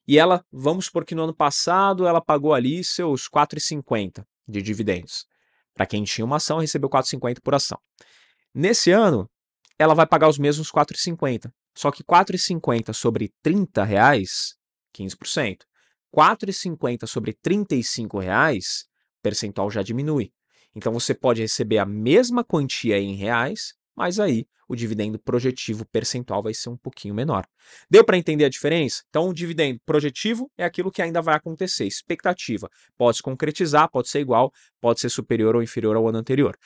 e 0.07 0.17
ela, 0.17 0.45
vamos 0.51 0.85
supor 0.85 1.05
que 1.05 1.15
no 1.15 1.23
ano 1.23 1.33
passado 1.33 2.07
ela 2.07 2.21
pagou 2.21 2.53
ali 2.53 2.83
seus 2.83 3.27
4,50 3.27 4.25
de 4.47 4.61
dividendos. 4.61 5.25
Para 5.73 5.85
quem 5.85 6.03
tinha 6.03 6.23
uma 6.23 6.37
ação, 6.37 6.59
recebeu 6.59 6.89
4,50 6.89 7.39
por 7.41 7.55
ação. 7.55 7.79
Nesse 8.53 8.91
ano, 8.91 9.29
ela 9.77 9.93
vai 9.93 10.05
pagar 10.05 10.29
os 10.29 10.37
mesmos 10.37 10.71
4,50. 10.71 11.51
Só 11.75 11.91
que 11.91 12.03
4,50 12.03 12.93
sobre 12.93 13.33
30 13.41 13.83
reais, 13.83 14.55
15%. 14.97 15.63
4,50 16.15 17.05
sobre 17.05 17.33
35 17.33 18.19
reais, 18.19 18.85
percentual 19.21 19.69
já 19.69 19.81
diminui. 19.81 20.31
Então 20.73 20.93
você 20.93 21.13
pode 21.13 21.41
receber 21.41 21.79
a 21.79 21.85
mesma 21.85 22.43
quantia 22.43 22.97
em 22.97 23.15
reais, 23.15 23.73
mas 23.95 24.19
aí 24.19 24.45
o 24.67 24.75
dividendo 24.75 25.19
projetivo 25.19 25.85
percentual 25.85 26.41
vai 26.41 26.53
ser 26.53 26.69
um 26.69 26.77
pouquinho 26.77 27.13
menor. 27.13 27.45
Deu 27.89 28.03
para 28.03 28.17
entender 28.17 28.45
a 28.45 28.49
diferença? 28.49 29.03
Então, 29.09 29.29
o 29.29 29.33
dividendo 29.33 29.79
projetivo 29.85 30.51
é 30.57 30.65
aquilo 30.65 30.91
que 30.91 31.01
ainda 31.01 31.21
vai 31.21 31.35
acontecer, 31.35 31.85
expectativa. 31.85 32.69
Pode 32.97 33.17
se 33.17 33.23
concretizar, 33.23 33.89
pode 33.89 34.09
ser 34.09 34.19
igual, 34.19 34.51
pode 34.81 34.99
ser 34.99 35.09
superior 35.09 35.55
ou 35.55 35.63
inferior 35.63 35.95
ao 35.95 36.07
ano 36.07 36.17
anterior. 36.17 36.57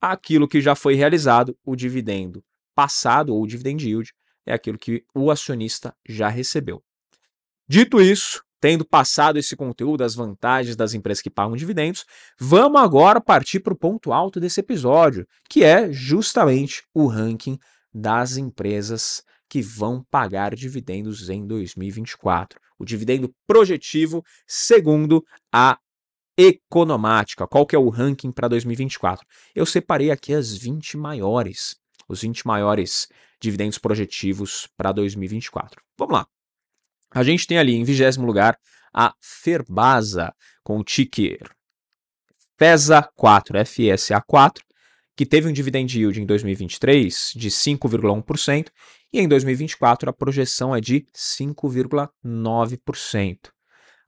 Aquilo 0.00 0.46
que 0.46 0.60
já 0.60 0.74
foi 0.74 0.94
realizado, 0.94 1.56
o 1.64 1.74
dividendo 1.74 2.44
passado 2.74 3.34
ou 3.34 3.46
dividend 3.46 3.82
yield, 3.82 4.12
é 4.44 4.52
aquilo 4.52 4.78
que 4.78 5.02
o 5.14 5.30
acionista 5.30 5.96
já 6.06 6.28
recebeu. 6.28 6.82
Dito 7.66 8.00
isso, 8.00 8.44
Tendo 8.60 8.84
passado 8.84 9.38
esse 9.38 9.54
conteúdo, 9.54 10.02
as 10.02 10.14
vantagens 10.14 10.76
das 10.76 10.94
empresas 10.94 11.22
que 11.22 11.30
pagam 11.30 11.56
dividendos, 11.56 12.04
vamos 12.38 12.80
agora 12.80 13.20
partir 13.20 13.60
para 13.60 13.74
o 13.74 13.78
ponto 13.78 14.12
alto 14.12 14.40
desse 14.40 14.60
episódio, 14.60 15.26
que 15.48 15.62
é 15.62 15.92
justamente 15.92 16.82
o 16.94 17.06
ranking 17.06 17.58
das 17.92 18.36
empresas 18.36 19.22
que 19.48 19.62
vão 19.62 20.04
pagar 20.10 20.54
dividendos 20.54 21.28
em 21.28 21.46
2024. 21.46 22.60
O 22.78 22.84
dividendo 22.84 23.32
projetivo 23.46 24.22
segundo 24.46 25.24
a 25.52 25.78
Economática. 26.38 27.46
Qual 27.46 27.64
que 27.64 27.74
é 27.74 27.78
o 27.78 27.88
ranking 27.88 28.30
para 28.30 28.48
2024? 28.48 29.26
Eu 29.54 29.64
separei 29.64 30.10
aqui 30.10 30.34
as 30.34 30.54
20 30.54 30.98
maiores, 30.98 31.76
os 32.06 32.20
20 32.20 32.46
maiores 32.46 33.08
dividendos 33.40 33.78
projetivos 33.78 34.68
para 34.76 34.92
2024. 34.92 35.82
Vamos 35.98 36.14
lá. 36.14 36.35
A 37.14 37.22
gente 37.22 37.46
tem 37.46 37.58
ali 37.58 37.74
em 37.74 37.84
vigésimo 37.84 38.26
lugar 38.26 38.58
a 38.92 39.14
Ferbasa, 39.20 40.34
com 40.62 40.78
o 40.78 40.84
ticker 40.84 41.50
FESA 42.58 43.02
4, 43.14 43.58
FSA 43.66 44.22
4, 44.26 44.64
que 45.14 45.26
teve 45.26 45.46
um 45.48 45.52
dividend 45.52 45.98
yield 45.98 46.20
em 46.20 46.26
2023 46.26 47.32
de 47.36 47.50
5,1% 47.50 48.68
e 49.12 49.20
em 49.20 49.28
2024 49.28 50.08
a 50.08 50.12
projeção 50.12 50.74
é 50.74 50.80
de 50.80 51.06
5,9%. 51.14 53.38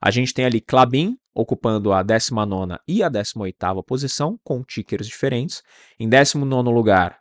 A 0.01 0.11
gente 0.11 0.33
tem 0.33 0.45
ali 0.45 0.61
Clabin 0.61 1.17
ocupando 1.33 1.91
a 1.93 2.01
19 2.01 2.77
e 2.87 3.03
a 3.03 3.09
18 3.09 3.83
posição, 3.85 4.39
com 4.43 4.63
tickers 4.63 5.07
diferentes. 5.07 5.61
Em 5.99 6.09
19 6.09 6.69
lugar, 6.69 7.19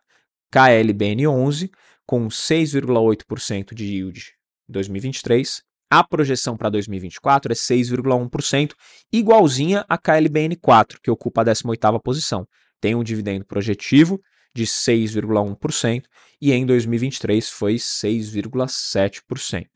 KLBN11, 0.52 1.70
com 2.06 2.28
6,8% 2.28 3.75
de 3.75 3.85
yield 3.85 4.32
em 4.68 4.73
2023. 4.73 5.62
A 5.90 6.04
projeção 6.04 6.54
para 6.57 6.68
2024 6.68 7.50
é 7.52 7.54
6,1%, 7.54 8.75
igualzinha 9.11 9.87
a 9.88 9.97
KLBN4, 9.97 10.99
que 11.02 11.11
ocupa 11.11 11.40
a 11.40 11.45
18ª 11.47 11.99
posição. 12.02 12.47
Tem 12.80 12.95
um 12.95 13.02
dividendo 13.02 13.47
projetivo 13.47 14.21
de 14.54 14.64
6,1% 14.64 16.04
e 16.40 16.52
em 16.52 16.64
2023 16.66 17.49
foi 17.49 17.76
6,7%. 17.76 19.66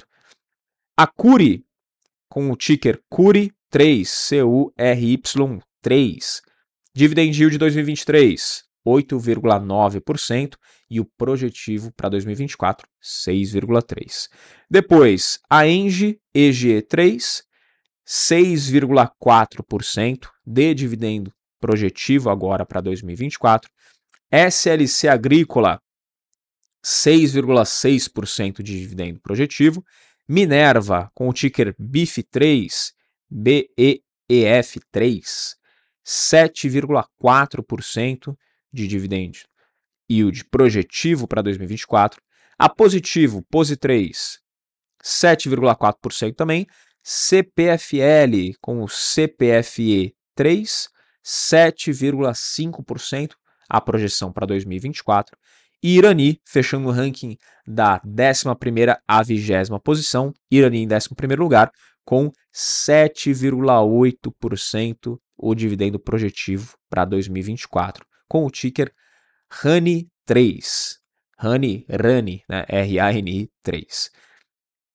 A 0.96 1.06
Curi, 1.06 1.64
com 2.28 2.50
o 2.50 2.56
ticker 2.56 3.00
CURI3, 3.10 4.04
C-U-R-Y-3, 4.04 5.30
dividend 6.94 7.38
yield 7.38 7.52
de 7.52 7.58
2023, 7.58 8.64
8,9% 8.86 10.56
e 10.90 11.00
o 11.00 11.04
projetivo 11.04 11.92
para 11.92 12.08
2024, 12.10 12.86
6,3%. 13.02 14.28
Depois, 14.70 15.40
a 15.48 15.66
Engie 15.66 16.20
EGE3, 16.34 17.42
6,4% 18.06 20.28
de 20.44 20.74
dividendo 20.74 21.32
projetivo 21.60 22.28
agora 22.30 22.66
para 22.66 22.80
2024. 22.80 23.70
SLC 24.30 25.08
Agrícola, 25.08 25.80
6,6% 26.84 28.62
de 28.62 28.78
dividendo 28.78 29.18
projetivo. 29.20 29.82
Minerva, 30.28 31.10
com 31.14 31.28
o 31.28 31.32
ticker 31.32 31.74
BIF3, 31.80 32.92
BEEF3, 33.30 35.22
7,4% 36.04 38.36
de 38.72 38.86
dividendo 38.86 39.38
yield 40.10 40.44
projetivo 40.46 41.26
para 41.26 41.42
2024. 41.42 42.20
A 42.58 42.68
positivo, 42.68 43.42
POSI 43.50 43.76
3, 43.76 44.38
7,4% 45.02 46.34
também. 46.34 46.66
CPFL 47.02 48.52
com 48.60 48.82
o 48.82 48.88
CPFE 48.88 50.14
3, 50.36 50.88
7,5% 51.24 53.32
a 53.68 53.80
projeção 53.80 54.32
para 54.32 54.46
2024. 54.46 55.36
E 55.82 55.96
Irani 55.96 56.40
fechando 56.46 56.86
o 56.86 56.92
ranking 56.92 57.36
da 57.66 58.00
11ª 58.06 58.98
à 59.08 59.20
20 59.20 59.80
posição, 59.82 60.32
Irani 60.48 60.84
em 60.84 60.86
11º 60.86 61.36
lugar, 61.36 61.72
com 62.04 62.30
7,8% 62.54 65.18
o 65.36 65.54
dividendo 65.56 65.98
projetivo 65.98 66.76
para 66.88 67.04
2024, 67.04 68.06
com 68.32 68.44
o 68.46 68.50
ticker 68.50 68.90
RANI 69.50 70.08
3. 70.24 70.98
RANI, 71.38 71.84
RANI, 71.86 72.42
né? 72.48 72.64
R-A-N-I 72.66 73.50
3. 73.62 74.10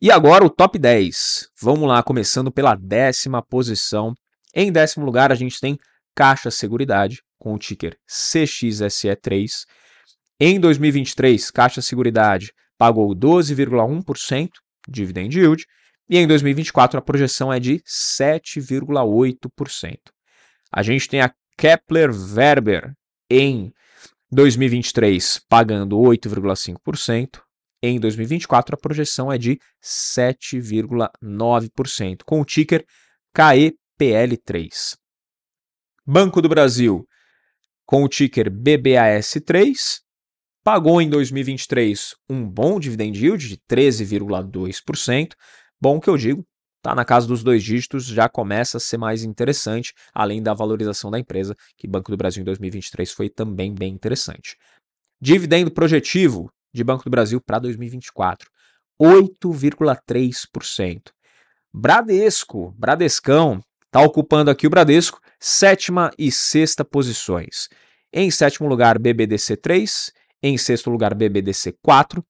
E 0.01 0.09
agora 0.09 0.43
o 0.43 0.49
top 0.49 0.79
10. 0.79 1.47
Vamos 1.61 1.87
lá, 1.87 2.01
começando 2.01 2.51
pela 2.51 2.73
décima 2.73 3.43
posição. 3.43 4.15
Em 4.55 4.71
décimo 4.71 5.05
lugar, 5.05 5.31
a 5.31 5.35
gente 5.35 5.59
tem 5.59 5.77
Caixa 6.15 6.49
Seguridade, 6.49 7.21
com 7.37 7.53
o 7.53 7.59
ticker 7.59 7.95
CXSE3. 8.09 9.67
Em 10.39 10.59
2023, 10.59 11.51
Caixa 11.51 11.83
Seguridade 11.83 12.51
pagou 12.75 13.15
12,1% 13.15 14.49
dividend 14.89 15.37
yield. 15.37 15.63
E 16.09 16.17
em 16.17 16.25
2024, 16.25 16.97
a 16.97 17.03
projeção 17.03 17.53
é 17.53 17.59
de 17.59 17.83
7,8%. 17.85 19.99
A 20.71 20.81
gente 20.81 21.07
tem 21.07 21.21
a 21.21 21.31
Kepler 21.55 22.09
Werber, 22.11 22.95
em 23.29 23.73
2023 24.31 25.41
pagando 25.49 25.97
8,5%, 25.97 27.41
em 27.81 27.99
2024 27.99 28.75
a 28.75 28.79
projeção 28.79 29.31
é 29.31 29.37
de 29.37 29.59
7,9%, 29.83 32.23
com 32.25 32.41
o 32.41 32.45
ticker 32.45 32.83
KEPL3. 33.35 34.97
Banco 36.05 36.41
do 36.41 36.49
Brasil, 36.49 37.07
com 37.85 38.03
o 38.03 38.09
ticker 38.09 38.49
BBAS3, 38.49 39.99
pagou 40.63 40.99
em 41.01 41.09
2023 41.09 42.15
um 42.29 42.49
bom 42.49 42.79
dividend 42.79 43.17
yield 43.17 43.47
de 43.47 43.57
13,2%. 43.69 45.33
Bom 45.79 45.99
que 45.99 46.09
eu 46.09 46.17
digo, 46.17 46.43
está 46.77 46.95
na 46.95 47.03
casa 47.03 47.27
dos 47.27 47.43
dois 47.43 47.61
dígitos, 47.63 48.05
já 48.05 48.29
começa 48.29 48.77
a 48.77 48.79
ser 48.79 48.97
mais 48.97 49.23
interessante, 49.23 49.93
além 50.13 50.41
da 50.41 50.53
valorização 50.53 51.11
da 51.11 51.19
empresa, 51.19 51.53
que 51.75 51.87
Banco 51.87 52.11
do 52.11 52.17
Brasil 52.17 52.41
em 52.41 52.45
2023 52.45 53.11
foi 53.11 53.29
também 53.29 53.73
bem 53.73 53.93
interessante. 53.93 54.55
Dividendo 55.19 55.71
projetivo 55.71 56.49
de 56.73 56.83
Banco 56.83 57.03
do 57.03 57.09
Brasil 57.09 57.41
para 57.41 57.57
2024, 57.59 58.49
8,3%. 59.01 61.11
Bradesco, 61.73 62.73
Bradescão, 62.77 63.61
está 63.85 64.01
ocupando 64.01 64.51
aqui 64.51 64.67
o 64.67 64.69
Bradesco, 64.69 65.19
sétima 65.39 66.11
e 66.17 66.31
sexta 66.31 66.85
posições. 66.85 67.69
Em 68.13 68.31
sétimo 68.31 68.67
lugar, 68.67 68.97
BBDC3, 68.97 70.11
em 70.41 70.57
sexto 70.57 70.89
lugar, 70.89 71.13
BBDC4. 71.13 72.23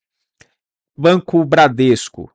Banco 0.97 1.45
Bradesco, 1.45 2.31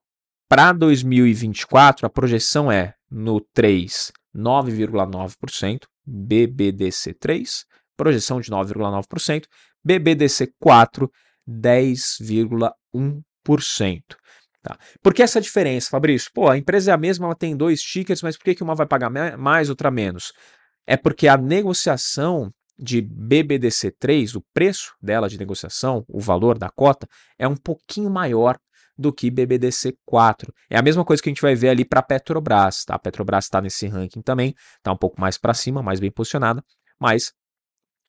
para 0.54 0.70
2024, 0.72 2.04
a 2.04 2.10
projeção 2.10 2.70
é 2.70 2.92
no 3.10 3.40
3, 3.40 4.12
9,9%, 4.36 5.86
BBDC3, 6.06 7.64
projeção 7.96 8.38
de 8.38 8.50
9,9%, 8.50 9.44
BBDC4, 9.82 11.08
10,1%. 11.48 14.02
Tá. 14.62 14.78
Por 15.02 15.14
que 15.14 15.22
essa 15.22 15.40
diferença, 15.40 15.88
Fabrício? 15.88 16.30
Pô, 16.34 16.50
a 16.50 16.58
empresa 16.58 16.90
é 16.90 16.94
a 16.94 16.98
mesma, 16.98 17.28
ela 17.28 17.34
tem 17.34 17.56
dois 17.56 17.80
tickets, 17.80 18.20
mas 18.20 18.36
por 18.36 18.44
que, 18.44 18.56
que 18.56 18.62
uma 18.62 18.74
vai 18.74 18.86
pagar 18.86 19.08
mais, 19.38 19.70
outra 19.70 19.90
menos? 19.90 20.34
É 20.86 20.98
porque 20.98 21.28
a 21.28 21.38
negociação 21.38 22.52
de 22.78 23.00
BBDC3, 23.00 24.36
o 24.36 24.44
preço 24.52 24.92
dela 25.00 25.30
de 25.30 25.38
negociação, 25.38 26.04
o 26.06 26.20
valor 26.20 26.58
da 26.58 26.68
cota, 26.68 27.08
é 27.38 27.48
um 27.48 27.56
pouquinho 27.56 28.10
maior 28.10 28.58
do 28.96 29.12
que 29.12 29.30
BBDC4. 29.30 30.52
É 30.70 30.78
a 30.78 30.82
mesma 30.82 31.04
coisa 31.04 31.22
que 31.22 31.28
a 31.28 31.32
gente 31.32 31.42
vai 31.42 31.54
ver 31.54 31.70
ali 31.70 31.84
para 31.84 32.00
a 32.00 32.02
Petrobras. 32.02 32.84
Tá? 32.84 32.94
A 32.94 32.98
Petrobras 32.98 33.44
está 33.44 33.60
nesse 33.60 33.86
ranking 33.86 34.22
também, 34.22 34.54
está 34.76 34.92
um 34.92 34.96
pouco 34.96 35.20
mais 35.20 35.38
para 35.38 35.54
cima, 35.54 35.82
mais 35.82 36.00
bem 36.00 36.10
posicionada, 36.10 36.62
mas 36.98 37.32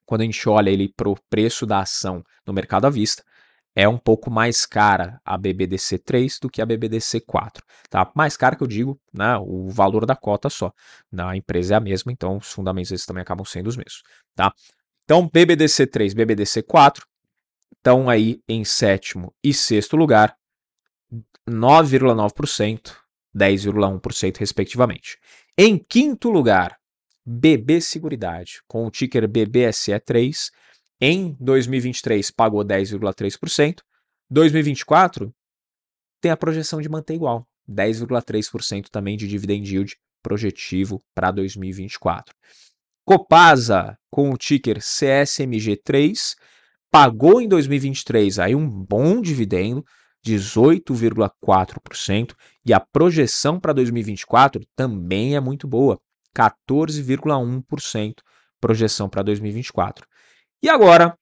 quando 0.06 0.22
a 0.22 0.26
gente 0.26 0.48
olha 0.50 0.70
ele 0.70 0.92
para 0.96 1.10
o 1.10 1.16
preço 1.30 1.66
da 1.66 1.80
ação 1.80 2.24
no 2.46 2.54
mercado 2.54 2.86
à 2.86 2.90
vista, 2.90 3.24
é 3.76 3.88
um 3.88 3.98
pouco 3.98 4.30
mais 4.30 4.66
cara 4.66 5.20
a 5.26 5.38
BBDC3 5.38 6.40
do 6.42 6.50
que 6.50 6.62
a 6.62 6.66
BBDC4. 6.66 7.62
Tá? 7.90 8.12
Mais 8.16 8.38
cara 8.38 8.56
que 8.56 8.64
eu 8.64 8.68
digo, 8.68 9.00
né, 9.12 9.36
o 9.38 9.70
valor 9.70 10.06
da 10.06 10.16
cota 10.16 10.50
só. 10.50 10.72
Na 11.12 11.36
empresa 11.36 11.74
é 11.74 11.78
a 11.78 11.80
mesma, 11.80 12.12
então 12.12 12.38
os 12.38 12.52
fundamentos 12.52 12.92
esses 12.92 13.06
também 13.06 13.22
acabam 13.22 13.46
sendo 13.46 13.68
os 13.68 13.78
mesmos. 13.78 14.04
Tá? 14.36 14.54
Então, 15.04 15.28
BBDC3, 15.28 16.14
BBDC4 16.14 17.02
estão 17.76 18.10
aí 18.10 18.40
em 18.48 18.64
sétimo 18.64 19.34
e 19.44 19.54
sexto 19.54 19.98
lugar, 19.98 20.36
9,9%, 21.50 22.96
10,1% 23.36 24.38
respectivamente. 24.38 25.18
Em 25.58 25.78
quinto 25.78 26.30
lugar, 26.30 26.78
BB 27.26 27.82
Seguridade, 27.82 28.62
com 28.68 28.86
o 28.86 28.92
ticker 28.92 29.28
BBSE3, 29.28 30.52
em 31.00 31.36
2023 31.40 32.32
pagou 32.32 32.64
10,3%. 32.64 33.80
2024 34.30 35.34
tem 36.22 36.32
a 36.32 36.38
projeção 36.38 36.82
de 36.82 36.90
manter 36.90 37.16
igual, 37.16 37.48
10,3% 37.70 38.88
também 38.90 39.18
de 39.18 39.28
dividend 39.28 39.70
yield 39.70 39.98
projetivo 40.22 41.04
para 41.14 41.32
2024. 41.32 42.34
Copasa, 43.06 43.98
com 44.10 44.32
o 44.32 44.38
ticker 44.38 44.78
CSMG3, 44.78 46.36
pagou 46.90 47.42
em 47.42 47.48
2023 47.48 48.40
aí 48.40 48.56
um 48.56 48.70
bom 48.70 49.20
dividendo, 49.22 49.84
18,4%, 50.26 52.34
e 52.66 52.74
a 52.74 52.80
projeção 52.80 53.60
para 53.60 53.74
2024 53.74 54.66
também 54.76 55.36
é 55.36 55.40
muito 55.40 55.68
boa, 55.68 56.00
14,1% 56.36 58.16
projeção 58.60 59.08
para 59.10 59.22
2024. 59.22 60.08
E 60.62 60.70
agora, 60.70 61.18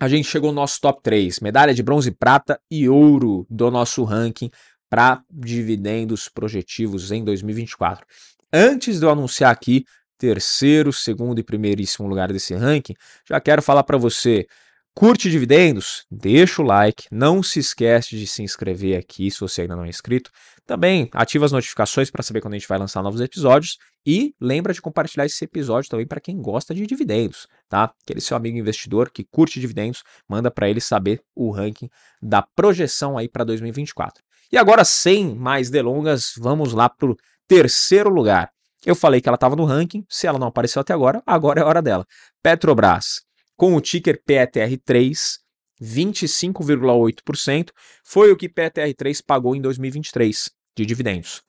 a 0.00 0.08
gente 0.08 0.26
chegou 0.26 0.50
no 0.50 0.56
nosso 0.56 0.80
top 0.80 1.00
3, 1.02 1.40
medalha 1.40 1.74
de 1.74 1.82
bronze, 1.82 2.10
prata 2.10 2.58
e 2.70 2.88
ouro 2.88 3.46
do 3.48 3.70
nosso 3.70 4.02
ranking 4.04 4.50
para 4.88 5.22
dividendos 5.30 6.28
projetivos 6.28 7.12
em 7.12 7.22
2024. 7.22 8.04
Antes 8.52 8.98
de 8.98 9.06
eu 9.06 9.10
anunciar 9.10 9.52
aqui 9.52 9.84
terceiro, 10.18 10.92
segundo 10.92 11.38
e 11.38 11.42
primeiríssimo 11.42 12.08
lugar 12.08 12.32
desse 12.32 12.54
ranking, 12.54 12.94
já 13.28 13.40
quero 13.40 13.62
falar 13.62 13.82
para 13.82 13.98
você 13.98 14.46
Curte 14.94 15.30
dividendos? 15.30 16.04
Deixa 16.10 16.60
o 16.60 16.64
like, 16.64 17.06
não 17.10 17.42
se 17.42 17.58
esquece 17.58 18.14
de 18.14 18.26
se 18.26 18.42
inscrever 18.42 18.98
aqui 18.98 19.30
se 19.30 19.40
você 19.40 19.62
ainda 19.62 19.74
não 19.74 19.84
é 19.84 19.88
inscrito. 19.88 20.30
Também 20.66 21.08
ativa 21.14 21.46
as 21.46 21.50
notificações 21.50 22.10
para 22.10 22.22
saber 22.22 22.42
quando 22.42 22.54
a 22.54 22.58
gente 22.58 22.68
vai 22.68 22.78
lançar 22.78 23.02
novos 23.02 23.20
episódios 23.22 23.78
e 24.06 24.34
lembra 24.38 24.74
de 24.74 24.82
compartilhar 24.82 25.24
esse 25.24 25.42
episódio 25.44 25.88
também 25.88 26.06
para 26.06 26.20
quem 26.20 26.36
gosta 26.36 26.74
de 26.74 26.86
dividendos, 26.86 27.48
tá? 27.70 27.92
Aquele 28.02 28.20
seu 28.20 28.36
amigo 28.36 28.58
investidor 28.58 29.10
que 29.10 29.24
curte 29.24 29.58
dividendos, 29.58 30.02
manda 30.28 30.50
para 30.50 30.68
ele 30.68 30.80
saber 30.80 31.22
o 31.34 31.50
ranking 31.50 31.88
da 32.20 32.42
projeção 32.42 33.16
aí 33.16 33.28
para 33.28 33.44
2024. 33.44 34.22
E 34.52 34.58
agora, 34.58 34.84
sem 34.84 35.34
mais 35.34 35.70
delongas, 35.70 36.34
vamos 36.36 36.74
lá 36.74 36.90
para 36.90 37.10
o 37.10 37.16
terceiro 37.48 38.10
lugar. 38.10 38.50
Eu 38.84 38.94
falei 38.94 39.22
que 39.22 39.28
ela 39.28 39.36
estava 39.36 39.56
no 39.56 39.64
ranking, 39.64 40.04
se 40.06 40.26
ela 40.26 40.38
não 40.38 40.48
apareceu 40.48 40.80
até 40.80 40.92
agora, 40.92 41.22
agora 41.26 41.62
é 41.62 41.64
hora 41.64 41.80
dela. 41.80 42.04
Petrobras 42.42 43.22
com 43.62 43.76
o 43.76 43.80
ticker 43.80 44.20
PETR3, 44.28 45.38
25,8%, 45.80 47.70
foi 48.04 48.32
o 48.32 48.36
que 48.36 48.48
PETR3 48.48 49.20
pagou 49.24 49.54
em 49.54 49.60
2023 49.60 50.50
de 50.76 50.84
dividendos. 50.84 51.44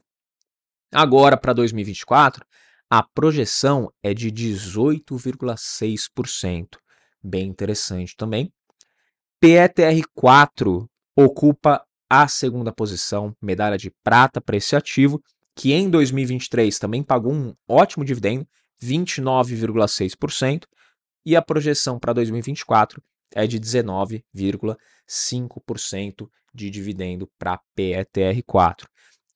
Agora, 0.94 1.36
para 1.36 1.54
2024, 1.54 2.46
a 2.88 3.02
projeção 3.02 3.92
é 4.04 4.14
de 4.14 4.32
18,6%. 4.32 6.78
Bem 7.24 7.48
interessante 7.48 8.16
também. 8.16 8.54
PETR4 9.44 10.86
ocupa 11.16 11.84
a 12.08 12.28
segunda 12.28 12.72
posição, 12.72 13.36
medalha 13.42 13.76
de 13.76 13.90
prata 14.04 14.40
para 14.40 14.56
esse 14.56 14.76
ativo, 14.76 15.20
que 15.56 15.74
em 15.74 15.90
2023 15.90 16.78
também 16.78 17.02
pagou 17.02 17.34
um 17.34 17.56
ótimo 17.68 18.06
dividendo, 18.06 18.48
29,6% 18.80 20.66
e 21.26 21.36
a 21.36 21.42
projeção 21.42 22.00
para 22.00 22.14
2024 22.14 23.02
é 23.36 23.48
de 23.48 23.60
19,5% 23.60 26.30
de 26.54 26.70
dividendo 26.70 27.28
para 27.38 27.60
PETR4. 27.78 28.86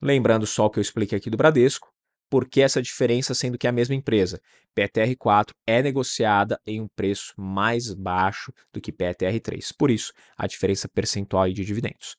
Lembrando 0.00 0.46
só 0.46 0.66
o 0.66 0.70
que 0.70 0.78
eu 0.78 0.82
expliquei 0.82 1.18
aqui 1.18 1.28
do 1.28 1.36
Bradesco, 1.36 1.92
por 2.30 2.46
que 2.46 2.60
essa 2.60 2.82
diferença 2.82 3.34
sendo 3.34 3.56
que 3.56 3.66
é 3.66 3.70
a 3.70 3.72
mesma 3.72 3.94
empresa? 3.94 4.40
PETR4 4.76 5.52
é 5.66 5.82
negociada 5.82 6.60
em 6.66 6.80
um 6.80 6.88
preço 6.94 7.32
mais 7.36 7.92
baixo 7.94 8.52
do 8.72 8.80
que 8.80 8.92
PETR3. 8.92 9.72
Por 9.76 9.90
isso, 9.90 10.12
a 10.36 10.46
diferença 10.46 10.88
percentual 10.88 11.48
de 11.48 11.64
dividendos. 11.64 12.16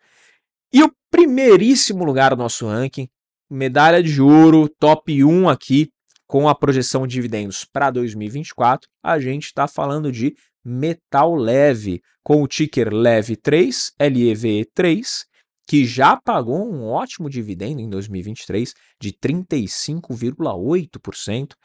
E 0.73 0.83
o 0.83 0.91
primeiríssimo 1.11 2.03
lugar 2.03 2.35
do 2.35 2.41
nosso 2.41 2.67
ranking, 2.67 3.07
medalha 3.49 4.01
de 4.01 4.21
ouro, 4.21 4.67
top 4.67 5.23
1 5.23 5.47
aqui, 5.47 5.91
com 6.29 6.47
a 6.47 6.53
projeção 6.53 7.07
de 7.07 7.15
dividendos 7.15 7.65
para 7.65 7.89
2024, 7.89 8.87
a 9.03 9.19
gente 9.19 9.45
está 9.45 9.67
falando 9.67 10.11
de 10.11 10.35
metal 10.63 11.33
leve, 11.33 12.03
com 12.23 12.43
o 12.43 12.47
ticker 12.47 12.91
LEVE3, 12.91 13.93
LEVE3, 13.99 15.25
que 15.67 15.85
já 15.85 16.15
pagou 16.15 16.71
um 16.71 16.85
ótimo 16.85 17.31
dividendo 17.31 17.81
em 17.81 17.89
2023 17.89 18.75
de 19.01 19.11
35,8%. 19.11 21.55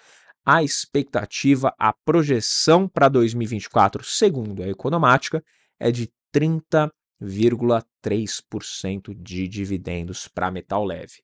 A 0.46 0.62
expectativa, 0.62 1.74
a 1.78 1.92
projeção 1.92 2.88
para 2.88 3.10
2024, 3.10 4.02
segundo 4.02 4.62
a 4.62 4.68
Economática, 4.68 5.44
é 5.78 5.90
de 5.90 6.10
30,3% 6.34 9.14
de 9.14 9.46
dividendos 9.46 10.26
para 10.26 10.50
metal 10.50 10.86
leve. 10.86 11.20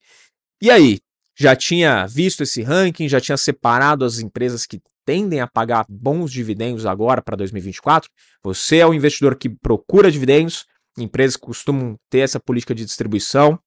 E 0.60 0.70
aí, 0.70 0.98
já 1.40 1.56
tinha 1.56 2.06
visto 2.06 2.42
esse 2.42 2.60
ranking, 2.60 3.08
já 3.08 3.18
tinha 3.18 3.36
separado 3.38 4.04
as 4.04 4.18
empresas 4.18 4.66
que 4.66 4.78
tendem 5.06 5.40
a 5.40 5.46
pagar 5.46 5.86
bons 5.88 6.30
dividendos 6.30 6.84
agora 6.84 7.22
para 7.22 7.34
2024. 7.34 8.10
Você 8.44 8.76
é 8.76 8.86
o 8.86 8.92
investidor 8.92 9.34
que 9.36 9.48
procura 9.48 10.12
dividendos, 10.12 10.66
empresas 10.98 11.38
que 11.38 11.46
costumam 11.46 11.96
ter 12.10 12.18
essa 12.18 12.38
política 12.38 12.74
de 12.74 12.84
distribuição, 12.84 13.58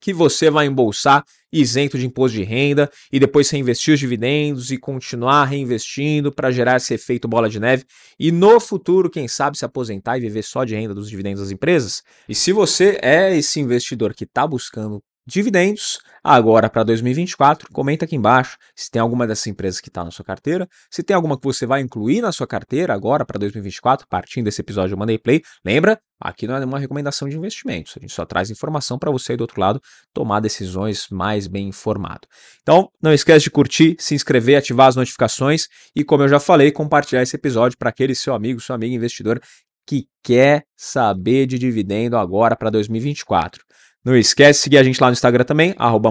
que 0.00 0.12
você 0.12 0.48
vai 0.48 0.66
embolsar 0.66 1.24
isento 1.52 1.98
de 1.98 2.06
imposto 2.06 2.36
de 2.36 2.44
renda 2.44 2.88
e 3.12 3.18
depois 3.18 3.50
reinvestir 3.50 3.94
os 3.94 4.00
dividendos 4.00 4.70
e 4.70 4.78
continuar 4.78 5.46
reinvestindo 5.46 6.30
para 6.30 6.52
gerar 6.52 6.76
esse 6.76 6.94
efeito 6.94 7.26
bola 7.26 7.48
de 7.48 7.58
neve 7.58 7.84
e 8.16 8.30
no 8.30 8.60
futuro, 8.60 9.10
quem 9.10 9.26
sabe, 9.26 9.58
se 9.58 9.64
aposentar 9.64 10.18
e 10.18 10.20
viver 10.20 10.42
só 10.42 10.62
de 10.62 10.76
renda 10.76 10.94
dos 10.94 11.10
dividendos 11.10 11.42
das 11.42 11.50
empresas? 11.50 12.04
E 12.28 12.34
se 12.34 12.52
você 12.52 12.96
é 13.02 13.36
esse 13.36 13.58
investidor 13.58 14.14
que 14.14 14.22
está 14.22 14.46
buscando 14.46 15.02
dividendos 15.26 15.98
agora 16.22 16.68
para 16.68 16.82
2024. 16.82 17.68
Comenta 17.72 18.04
aqui 18.04 18.16
embaixo 18.16 18.56
se 18.74 18.90
tem 18.90 19.00
alguma 19.00 19.26
dessas 19.26 19.46
empresas 19.46 19.80
que 19.80 19.88
está 19.88 20.04
na 20.04 20.10
sua 20.10 20.24
carteira, 20.24 20.68
se 20.90 21.02
tem 21.02 21.14
alguma 21.14 21.36
que 21.36 21.44
você 21.44 21.66
vai 21.66 21.80
incluir 21.80 22.20
na 22.20 22.32
sua 22.32 22.46
carteira 22.46 22.94
agora 22.94 23.24
para 23.24 23.38
2024, 23.38 24.06
partindo 24.08 24.44
desse 24.44 24.60
episódio 24.60 24.96
do 24.96 24.98
Money 24.98 25.18
Play. 25.18 25.42
Lembra, 25.64 26.00
aqui 26.20 26.46
não 26.46 26.56
é 26.56 26.64
uma 26.64 26.78
recomendação 26.78 27.28
de 27.28 27.36
investimentos, 27.36 27.94
a 27.96 28.00
gente 28.00 28.12
só 28.12 28.24
traz 28.24 28.50
informação 28.50 28.98
para 28.98 29.10
você 29.10 29.36
do 29.36 29.42
outro 29.42 29.60
lado 29.60 29.80
tomar 30.12 30.40
decisões 30.40 31.08
mais 31.10 31.46
bem 31.46 31.68
informado. 31.68 32.28
Então, 32.62 32.90
não 33.02 33.12
esquece 33.12 33.44
de 33.44 33.50
curtir, 33.50 33.96
se 33.98 34.14
inscrever, 34.14 34.56
ativar 34.56 34.88
as 34.88 34.96
notificações 34.96 35.68
e, 35.94 36.04
como 36.04 36.22
eu 36.22 36.28
já 36.28 36.38
falei, 36.40 36.70
compartilhar 36.70 37.22
esse 37.22 37.36
episódio 37.36 37.76
para 37.78 37.90
aquele 37.90 38.14
seu 38.14 38.34
amigo, 38.34 38.60
sua 38.60 38.76
amiga 38.76 38.94
investidor 38.94 39.40
que 39.86 40.06
quer 40.22 40.64
saber 40.76 41.46
de 41.46 41.58
dividendo 41.58 42.16
agora 42.16 42.56
para 42.56 42.70
2024. 42.70 43.64
Não 44.04 44.16
esquece 44.16 44.58
de 44.58 44.64
seguir 44.64 44.78
a 44.78 44.82
gente 44.82 45.00
lá 45.00 45.06
no 45.08 45.12
Instagram 45.12 45.44
também, 45.44 45.74
arroba 45.78 46.10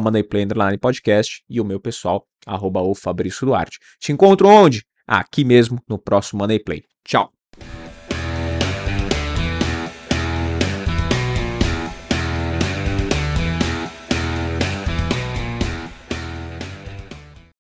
Podcast, 0.80 1.44
e 1.50 1.60
o 1.60 1.66
meu 1.66 1.80
pessoal, 1.80 2.26
arroba 2.46 2.82
o 2.82 2.96
Fabrício 2.96 3.46
Duarte. 3.46 3.80
Te 4.00 4.12
encontro 4.12 4.48
onde? 4.48 4.84
Aqui 5.06 5.44
mesmo, 5.44 5.78
no 5.90 6.00
próximo 6.00 6.40
Money 6.40 6.64
Play. 6.64 6.84
Tchau! 7.04 7.41